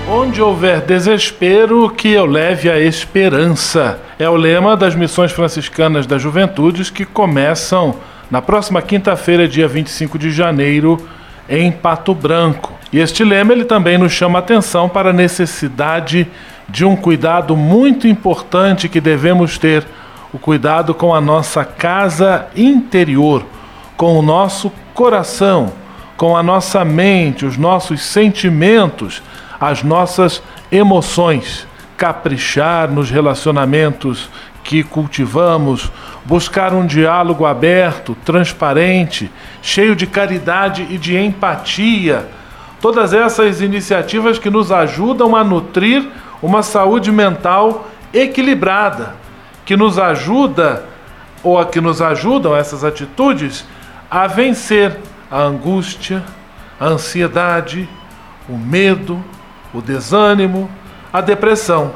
Onde 0.10 0.42
houver 0.42 0.80
desespero, 0.80 1.90
que 1.90 2.08
eu 2.08 2.26
leve 2.26 2.72
a 2.72 2.80
esperança. 2.80 4.00
É 4.18 4.30
o 4.30 4.38
lema 4.38 4.78
das 4.78 4.96
missões 4.96 5.34
franciscanas 5.34 6.08
das 6.08 6.22
juventudes 6.22 6.90
que 6.90 7.04
começam 7.04 7.98
na 8.32 8.42
próxima 8.42 8.82
quinta-feira, 8.82 9.50
dia 9.50 9.68
25 9.68 10.18
de 10.18 10.32
janeiro, 10.32 10.98
em 11.50 11.74
Pato 11.74 12.16
Branco. 12.16 12.72
E 12.90 13.00
este 13.00 13.26
lema 13.26 13.52
ele 13.52 13.66
também 13.66 13.98
nos 13.98 14.14
chama 14.14 14.40
a 14.40 14.42
atenção 14.42 14.88
para 14.88 15.10
a 15.10 15.14
necessidade 15.14 16.26
de 16.70 16.86
um 16.86 16.96
cuidado 16.96 17.54
muito 17.58 18.08
importante 18.08 18.88
que 18.88 19.02
devemos 19.02 19.58
ter 19.58 19.86
o 20.34 20.40
cuidado 20.40 20.94
com 20.94 21.14
a 21.14 21.20
nossa 21.20 21.66
casa 21.66 22.48
interior, 22.56 23.46
com 23.98 24.18
o 24.18 24.22
nosso 24.22 24.72
coração, 24.94 25.74
com 26.16 26.38
a 26.38 26.44
nossa 26.44 26.86
mente, 26.86 27.46
os 27.46 27.58
nossos 27.58 28.02
sentimentos, 28.02 29.22
as 29.60 29.84
nossas 29.84 30.42
emoções. 30.72 31.68
Caprichar 31.98 32.90
nos 32.90 33.12
relacionamentos 33.12 34.30
que 34.64 34.84
cultivamos, 34.84 35.92
buscar 36.26 36.74
um 36.74 36.86
diálogo 36.86 37.46
aberto, 37.46 38.16
transparente, 38.24 39.30
cheio 39.62 39.96
de 39.96 40.08
caridade 40.08 40.88
e 40.90 40.98
de 40.98 41.18
empatia. 41.18 42.28
Todas 42.80 43.14
essas 43.14 43.62
iniciativas 43.62 44.40
que 44.40 44.50
nos 44.50 44.72
ajudam 44.72 45.36
a 45.36 45.44
nutrir 45.44 46.08
uma 46.42 46.64
saúde 46.64 47.12
mental 47.12 47.88
equilibrada, 48.14 49.16
que 49.66 49.76
nos 49.78 49.98
ajuda 50.00 50.86
ou 51.44 51.60
a 51.60 51.66
que 51.66 51.82
nos 51.82 52.02
ajudam 52.02 52.56
essas 52.56 52.84
atitudes 52.84 53.66
a 54.10 54.28
vencer 54.28 54.98
a 55.30 55.40
angústia, 55.40 56.24
a 56.80 56.86
ansiedade, 56.86 57.88
o 58.50 58.58
medo, 58.58 59.24
o 59.74 59.82
desânimo, 59.82 60.70
a 61.12 61.22
depressão. 61.22 61.94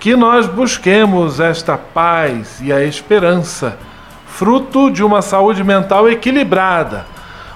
Que 0.00 0.16
nós 0.16 0.46
busquemos 0.46 1.40
esta 1.40 1.78
paz 1.78 2.60
e 2.60 2.72
a 2.72 2.84
esperança, 2.84 3.78
fruto 4.26 4.90
de 4.90 5.02
uma 5.02 5.22
saúde 5.22 5.62
mental 5.62 6.08
equilibrada, 6.08 7.06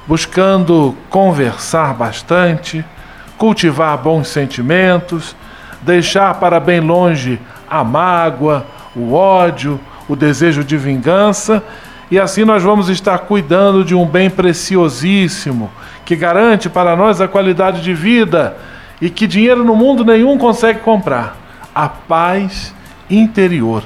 buscando 0.07 0.97
conversar 1.11 1.93
bastante, 1.95 2.85
cultivar 3.37 3.99
bons 3.99 4.29
sentimentos, 4.29 5.35
deixar 5.83 6.35
para 6.35 6.59
bem 6.61 6.81
longe 6.81 7.41
a 7.69 7.85
mágoa, 7.85 8.65
o 8.99 9.15
ódio, 9.15 9.81
o 10.09 10.17
desejo 10.17 10.65
de 10.65 10.77
vingança, 10.77 11.63
e 12.11 12.19
assim 12.19 12.45
nós 12.45 12.63
vamos 12.63 12.89
estar 12.89 13.19
cuidando 13.21 13.85
de 13.85 13.95
um 13.95 14.07
bem 14.07 14.31
preciosíssimo 14.31 15.71
que 16.05 16.17
garante 16.17 16.69
para 16.69 16.97
nós 16.97 17.21
a 17.21 17.29
qualidade 17.29 17.83
de 17.83 17.93
vida 17.93 18.57
e 19.01 19.11
que 19.11 19.27
dinheiro 19.27 19.63
no 19.63 19.77
mundo 19.77 20.05
nenhum 20.05 20.39
consegue 20.39 20.81
comprar: 20.81 21.37
a 21.75 21.89
paz 21.89 22.75
interior. 23.11 23.85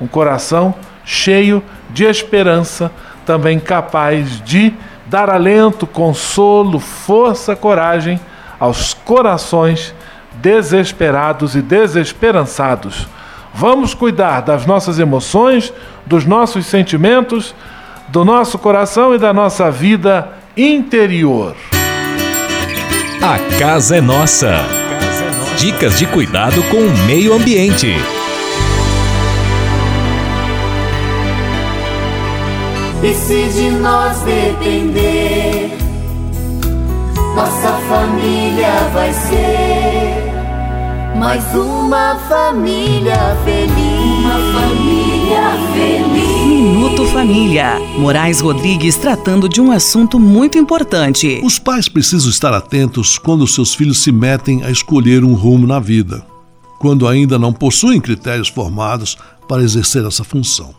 Um 0.00 0.06
coração 0.06 0.74
cheio 1.04 1.62
de 1.90 2.04
esperança, 2.04 2.90
também 3.26 3.60
capaz 3.60 4.40
de 4.42 4.72
dar 5.06 5.28
alento, 5.28 5.86
consolo, 5.86 6.78
força, 6.78 7.54
coragem 7.54 8.18
aos 8.58 8.94
corações 8.94 9.94
desesperados 10.40 11.54
e 11.54 11.60
desesperançados 11.60 13.06
Vamos 13.54 13.94
cuidar 13.94 14.40
das 14.42 14.64
nossas 14.64 14.98
emoções, 14.98 15.72
dos 16.06 16.24
nossos 16.24 16.66
sentimentos, 16.66 17.54
do 18.08 18.24
nosso 18.24 18.58
coração 18.58 19.14
e 19.14 19.18
da 19.18 19.32
nossa 19.32 19.70
vida 19.70 20.28
interior. 20.56 21.54
A 23.22 23.58
casa 23.58 23.96
é 23.96 24.00
nossa. 24.00 24.60
Dicas 25.58 25.98
de 25.98 26.06
cuidado 26.06 26.62
com 26.64 26.78
o 26.78 27.06
meio 27.06 27.34
ambiente. 27.34 27.94
E 33.02 33.14
se 33.14 33.44
de 33.48 33.70
nós 33.70 34.20
depender, 34.20 35.70
nossa 37.34 37.72
família 37.88 38.72
vai 38.92 39.12
ser 39.12 39.99
mais 41.20 41.44
uma 41.54 42.16
família 42.30 43.36
feliz. 43.44 43.74
Uma 44.20 44.38
família 44.58 45.50
feliz. 45.74 46.46
Minuto 46.46 47.04
Família. 47.08 47.78
Moraes 47.98 48.40
Rodrigues 48.40 48.96
tratando 48.96 49.46
de 49.46 49.60
um 49.60 49.70
assunto 49.70 50.18
muito 50.18 50.56
importante. 50.56 51.38
Os 51.44 51.58
pais 51.58 51.90
precisam 51.90 52.30
estar 52.30 52.54
atentos 52.54 53.18
quando 53.18 53.46
seus 53.46 53.74
filhos 53.74 54.02
se 54.02 54.10
metem 54.10 54.64
a 54.64 54.70
escolher 54.70 55.22
um 55.22 55.34
rumo 55.34 55.66
na 55.66 55.78
vida, 55.78 56.24
quando 56.78 57.06
ainda 57.06 57.38
não 57.38 57.52
possuem 57.52 58.00
critérios 58.00 58.48
formados 58.48 59.18
para 59.46 59.62
exercer 59.62 60.06
essa 60.06 60.24
função. 60.24 60.74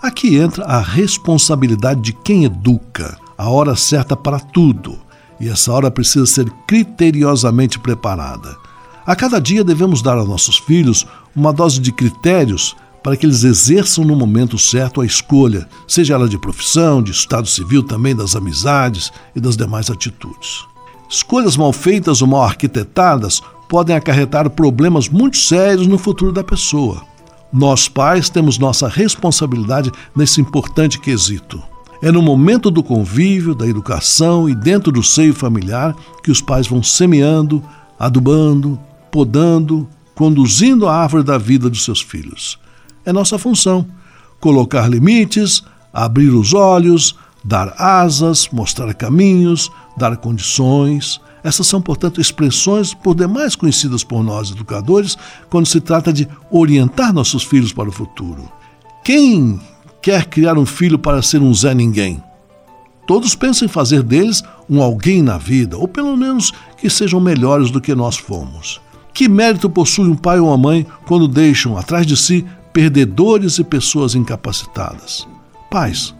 Aqui 0.00 0.36
entra 0.36 0.64
a 0.64 0.80
responsabilidade 0.80 2.00
de 2.00 2.12
quem 2.14 2.44
educa, 2.44 3.18
a 3.36 3.50
hora 3.50 3.76
certa 3.76 4.16
para 4.16 4.40
tudo, 4.40 4.98
e 5.38 5.50
essa 5.50 5.70
hora 5.70 5.90
precisa 5.90 6.24
ser 6.24 6.50
criteriosamente 6.66 7.78
preparada 7.78 8.64
A 9.06 9.14
cada 9.14 9.40
dia 9.40 9.62
devemos 9.62 10.02
dar 10.02 10.18
aos 10.18 10.28
nossos 10.28 10.58
filhos 10.58 11.06
uma 11.34 11.52
dose 11.52 11.78
de 11.78 11.92
critérios 11.92 12.74
para 13.04 13.16
que 13.16 13.24
eles 13.24 13.44
exerçam 13.44 14.04
no 14.04 14.16
momento 14.16 14.58
certo 14.58 15.00
a 15.00 15.06
escolha, 15.06 15.68
seja 15.86 16.14
ela 16.14 16.28
de 16.28 16.36
profissão, 16.36 17.00
de 17.00 17.12
estado 17.12 17.46
civil, 17.46 17.84
também 17.84 18.16
das 18.16 18.34
amizades 18.34 19.12
e 19.32 19.40
das 19.40 19.56
demais 19.56 19.90
atitudes. 19.90 20.64
Escolhas 21.08 21.56
mal 21.56 21.72
feitas 21.72 22.20
ou 22.20 22.26
mal 22.26 22.42
arquitetadas 22.42 23.40
podem 23.68 23.94
acarretar 23.94 24.50
problemas 24.50 25.08
muito 25.08 25.36
sérios 25.36 25.86
no 25.86 25.98
futuro 25.98 26.32
da 26.32 26.42
pessoa. 26.42 27.04
Nós, 27.52 27.88
pais, 27.88 28.28
temos 28.28 28.58
nossa 28.58 28.88
responsabilidade 28.88 29.92
nesse 30.16 30.40
importante 30.40 30.98
quesito. 30.98 31.62
É 32.02 32.10
no 32.10 32.20
momento 32.20 32.72
do 32.72 32.82
convívio, 32.82 33.54
da 33.54 33.68
educação 33.68 34.48
e 34.48 34.54
dentro 34.54 34.90
do 34.90 35.02
seio 35.02 35.32
familiar 35.32 35.94
que 36.24 36.30
os 36.32 36.40
pais 36.40 36.66
vão 36.66 36.82
semeando, 36.82 37.62
adubando, 37.96 38.78
podando, 39.10 39.88
conduzindo 40.14 40.86
a 40.86 40.94
árvore 40.94 41.22
da 41.22 41.38
vida 41.38 41.68
dos 41.68 41.84
seus 41.84 42.00
filhos. 42.00 42.58
É 43.04 43.12
nossa 43.12 43.38
função 43.38 43.86
colocar 44.40 44.88
limites, 44.88 45.62
abrir 45.92 46.28
os 46.28 46.52
olhos, 46.54 47.16
dar 47.42 47.74
asas, 47.78 48.48
mostrar 48.52 48.92
caminhos, 48.94 49.70
dar 49.96 50.16
condições. 50.16 51.20
Essas 51.42 51.66
são, 51.66 51.80
portanto, 51.80 52.20
expressões 52.20 52.92
por 52.92 53.14
demais 53.14 53.54
conhecidas 53.54 54.02
por 54.02 54.22
nós 54.22 54.50
educadores 54.50 55.16
quando 55.48 55.66
se 55.66 55.80
trata 55.80 56.12
de 56.12 56.28
orientar 56.50 57.12
nossos 57.12 57.44
filhos 57.44 57.72
para 57.72 57.88
o 57.88 57.92
futuro. 57.92 58.50
Quem 59.04 59.60
quer 60.02 60.26
criar 60.26 60.58
um 60.58 60.66
filho 60.66 60.98
para 60.98 61.22
ser 61.22 61.40
um 61.40 61.54
Zé 61.54 61.72
Ninguém? 61.72 62.22
Todos 63.06 63.36
pensam 63.36 63.66
em 63.66 63.68
fazer 63.68 64.02
deles 64.02 64.42
um 64.68 64.82
alguém 64.82 65.22
na 65.22 65.38
vida, 65.38 65.76
ou 65.76 65.86
pelo 65.86 66.16
menos 66.16 66.52
que 66.76 66.90
sejam 66.90 67.20
melhores 67.20 67.70
do 67.70 67.80
que 67.80 67.94
nós 67.94 68.16
fomos. 68.16 68.80
Que 69.16 69.30
mérito 69.30 69.70
possui 69.70 70.06
um 70.06 70.14
pai 70.14 70.38
ou 70.38 70.48
uma 70.48 70.58
mãe 70.58 70.86
quando 71.08 71.26
deixam 71.26 71.78
atrás 71.78 72.06
de 72.06 72.14
si 72.14 72.44
perdedores 72.70 73.58
e 73.58 73.64
pessoas 73.64 74.14
incapacitadas? 74.14 75.26
Pais, 75.70 76.14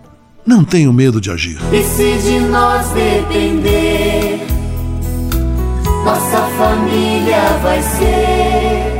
não 0.46 0.64
tenham 0.64 0.94
medo 0.94 1.20
de 1.20 1.30
agir. 1.30 1.58
E 1.74 1.82
se 1.82 2.16
de 2.22 2.40
nós 2.40 2.88
depender, 2.92 4.46
nossa 6.06 6.48
família 6.56 7.58
vai 7.62 7.82
ser 7.82 8.96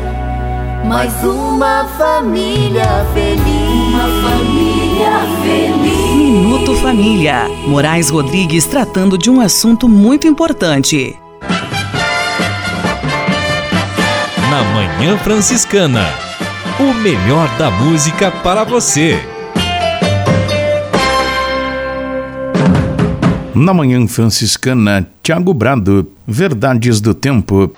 mais 0.87 1.15
uma 1.25 1.87
família 1.97 3.07
feliz. 3.15 3.95
Uma 3.95 4.29
família 4.29 5.21
feliz. 5.43 6.17
Minuto 6.17 6.75
Família. 6.83 7.49
Moraes 7.67 8.11
Rodrigues 8.11 8.67
tratando 8.67 9.17
de 9.17 9.31
um 9.31 9.41
assunto 9.41 9.89
muito 9.89 10.27
importante. 10.27 11.17
Na 14.57 14.65
Manhã 14.73 15.19
Franciscana. 15.19 16.07
O 16.81 16.95
melhor 16.95 17.47
da 17.59 17.71
música 17.71 18.31
para 18.31 18.65
você. 18.65 19.19
Na 23.55 23.75
Manhã 23.75 24.07
Franciscana, 24.09 25.07
Tiago 25.23 25.53
Brado, 25.53 26.11
Verdades 26.27 27.03
do 27.03 27.13
Tempo. 27.13 27.71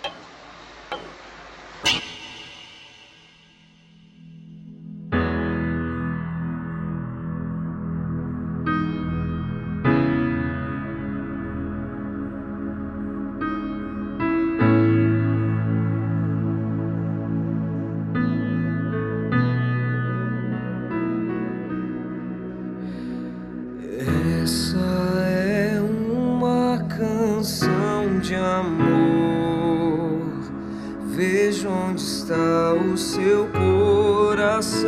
Veja 31.18 31.68
onde 31.68 32.00
está 32.00 32.72
o 32.74 32.96
seu 32.96 33.48
coração. 33.48 34.86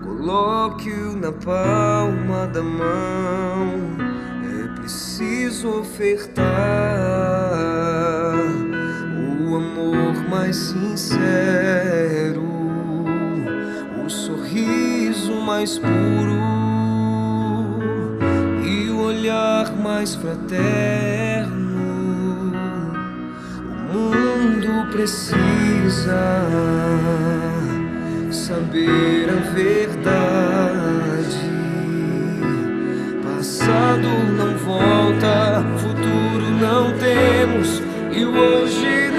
Coloque-o 0.00 1.16
na 1.16 1.32
palma 1.32 2.46
da 2.46 2.62
mão. 2.62 3.96
É 4.44 4.68
preciso 4.78 5.80
ofertar 5.80 6.38
o 9.44 9.56
amor 9.56 10.14
mais 10.30 10.54
sincero, 10.54 12.44
o 14.06 14.08
sorriso 14.08 15.34
mais 15.40 15.80
puro 15.80 16.38
e 18.64 18.88
o 18.88 19.00
olhar 19.00 19.76
mais 19.82 20.14
fraterno. 20.14 21.63
Mundo 24.64 24.86
precisa 24.90 26.48
saber 28.30 29.28
a 29.28 29.40
verdade. 29.52 30.04
Passado 33.22 34.08
não 34.36 34.56
volta, 34.58 35.64
futuro 35.78 36.50
não 36.60 36.92
temos 36.98 37.82
e 38.12 38.24
hoje 38.24 39.10
não 39.10 39.13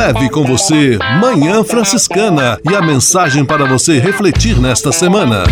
Leve 0.00 0.30
com 0.30 0.42
você 0.42 0.98
Manhã 1.20 1.62
Franciscana 1.62 2.58
e 2.64 2.74
a 2.74 2.80
mensagem 2.80 3.44
para 3.44 3.66
você 3.66 3.98
refletir 3.98 4.58
nesta 4.58 4.90
semana. 4.90 5.44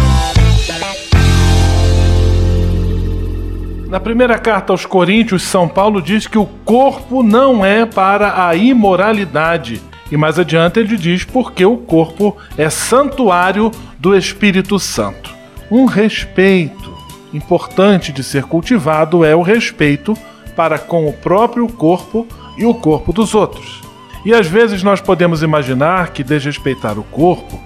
Na 3.90 4.01
primeira 4.01 4.38
carta 4.38 4.72
aos 4.72 4.86
Coríntios, 4.86 5.42
São 5.42 5.68
Paulo 5.68 6.01
diz 6.01 6.26
que 6.26 6.38
o 6.38 6.46
corpo 6.64 7.22
não 7.22 7.62
é 7.62 7.84
para 7.84 8.49
a 8.49 8.57
imoralidade. 8.57 9.82
E 10.11 10.16
mais 10.16 10.38
adiante 10.38 10.80
ele 10.80 10.96
diz 10.96 11.24
porque 11.24 11.66
o 11.66 11.76
corpo 11.76 12.34
é 12.57 12.70
santuário 12.70 13.70
do 13.99 14.16
Espírito 14.16 14.78
Santo. 14.78 15.30
Um 15.70 15.84
respeito 15.84 16.96
importante 17.34 18.12
de 18.12 18.24
ser 18.24 18.44
cultivado 18.44 19.26
é 19.26 19.36
o 19.36 19.42
respeito 19.42 20.16
para 20.57 20.78
com 20.78 21.07
o 21.07 21.12
próprio 21.12 21.68
corpo 21.68 22.26
e 22.57 22.64
o 22.64 22.72
corpo 22.72 23.12
dos 23.12 23.34
outros. 23.34 23.88
E 24.25 24.35
às 24.35 24.47
vezes 24.47 24.83
nós 24.83 25.01
podemos 25.01 25.43
imaginar 25.43 26.12
que 26.12 26.25
desrespeitar 26.25 26.99
o 26.99 27.05
corpo 27.05 27.59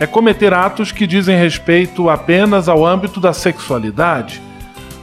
é 0.00 0.06
cometer 0.06 0.54
atos 0.54 0.92
que 0.92 1.06
dizem 1.06 1.36
respeito 1.36 2.08
apenas 2.08 2.68
ao 2.68 2.86
âmbito 2.86 3.20
da 3.20 3.32
sexualidade, 3.32 4.40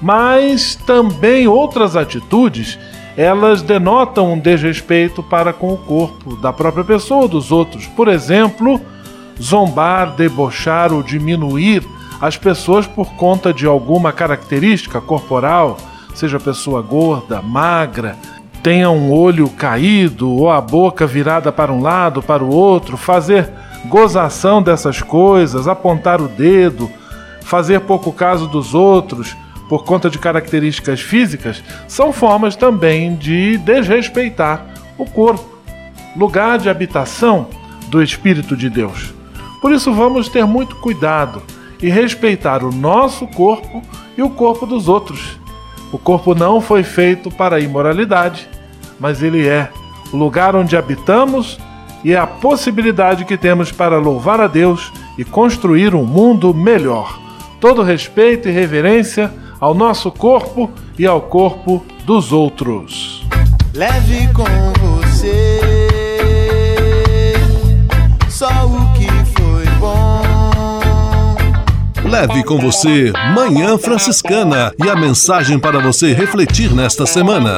mas 0.01 0.75
também 0.75 1.47
outras 1.47 1.95
atitudes 1.95 2.79
elas 3.17 3.61
denotam 3.61 4.33
um 4.33 4.39
desrespeito 4.39 5.23
para 5.23 5.53
com 5.53 5.73
o 5.73 5.77
corpo 5.77 6.35
da 6.37 6.51
própria 6.51 6.83
pessoa 6.83 7.23
ou 7.23 7.27
dos 7.27 7.51
outros. 7.51 7.87
Por 7.87 8.09
exemplo, 8.09 8.81
zombar, 9.41 10.15
debochar 10.15 10.91
ou 10.91 11.01
diminuir 11.01 11.83
as 12.19 12.37
pessoas 12.37 12.85
por 12.87 13.13
conta 13.13 13.53
de 13.53 13.65
alguma 13.65 14.11
característica 14.11 14.99
corporal, 14.99 15.77
seja 16.13 16.39
pessoa 16.39 16.81
gorda, 16.81 17.41
magra, 17.41 18.17
tenha 18.65 18.89
um 18.89 19.11
olho 19.11 19.47
caído 19.47 20.27
ou 20.27 20.49
a 20.49 20.59
boca 20.59 21.05
virada 21.05 21.51
para 21.51 21.71
um 21.71 21.83
lado, 21.83 22.23
para 22.23 22.43
o 22.43 22.49
outro, 22.49 22.97
fazer 22.97 23.47
gozação 23.85 24.59
dessas 24.59 25.03
coisas, 25.03 25.67
apontar 25.67 26.19
o 26.19 26.27
dedo, 26.27 26.89
fazer 27.43 27.81
pouco 27.81 28.11
caso 28.11 28.47
dos 28.47 28.73
outros 28.73 29.37
por 29.69 29.83
conta 29.83 30.09
de 30.09 30.17
características 30.17 30.99
físicas, 30.99 31.63
são 31.87 32.11
formas 32.11 32.55
também 32.55 33.15
de 33.15 33.55
desrespeitar 33.59 34.65
o 34.97 35.05
corpo, 35.05 35.45
lugar 36.15 36.57
de 36.57 36.67
habitação 36.67 37.45
do 37.89 38.01
Espírito 38.01 38.57
de 38.57 38.67
Deus. 38.67 39.13
Por 39.61 39.71
isso, 39.71 39.93
vamos 39.93 40.27
ter 40.27 40.43
muito 40.43 40.75
cuidado 40.77 41.43
e 41.79 41.87
respeitar 41.87 42.63
o 42.63 42.71
nosso 42.71 43.27
corpo 43.27 43.83
e 44.17 44.23
o 44.23 44.29
corpo 44.31 44.65
dos 44.65 44.89
outros. 44.89 45.39
O 45.93 45.99
corpo 45.99 46.33
não 46.33 46.59
foi 46.59 46.81
feito 46.81 47.29
para 47.29 47.57
a 47.57 47.59
imoralidade, 47.59 48.54
mas 48.99 49.21
ele 49.21 49.47
é 49.47 49.69
o 50.11 50.17
lugar 50.17 50.55
onde 50.55 50.77
habitamos 50.77 51.57
e 52.03 52.13
é 52.13 52.17
a 52.17 52.27
possibilidade 52.27 53.25
que 53.25 53.37
temos 53.37 53.71
para 53.71 53.97
louvar 53.97 54.39
a 54.39 54.47
Deus 54.47 54.91
e 55.17 55.25
construir 55.25 55.95
um 55.95 56.05
mundo 56.05 56.53
melhor. 56.53 57.19
Todo 57.59 57.81
respeito 57.81 58.47
e 58.47 58.51
reverência 58.51 59.33
ao 59.59 59.73
nosso 59.73 60.11
corpo 60.11 60.69
e 60.99 61.05
ao 61.05 61.21
corpo 61.21 61.83
dos 62.05 62.31
outros. 62.31 63.25
Leve 63.73 64.27
com 64.33 64.45
você 64.79 65.75
só 68.29 68.47
o 68.47 68.93
que 68.93 69.07
foi 69.33 69.65
bom. 69.79 70.21
Leve 72.03 72.43
com 72.43 72.59
você 72.59 73.11
Manhã 73.33 73.77
Franciscana 73.77 74.71
e 74.77 74.89
a 74.89 74.95
mensagem 74.95 75.57
para 75.57 75.79
você 75.79 76.13
refletir 76.13 76.73
nesta 76.73 77.05
semana. 77.05 77.57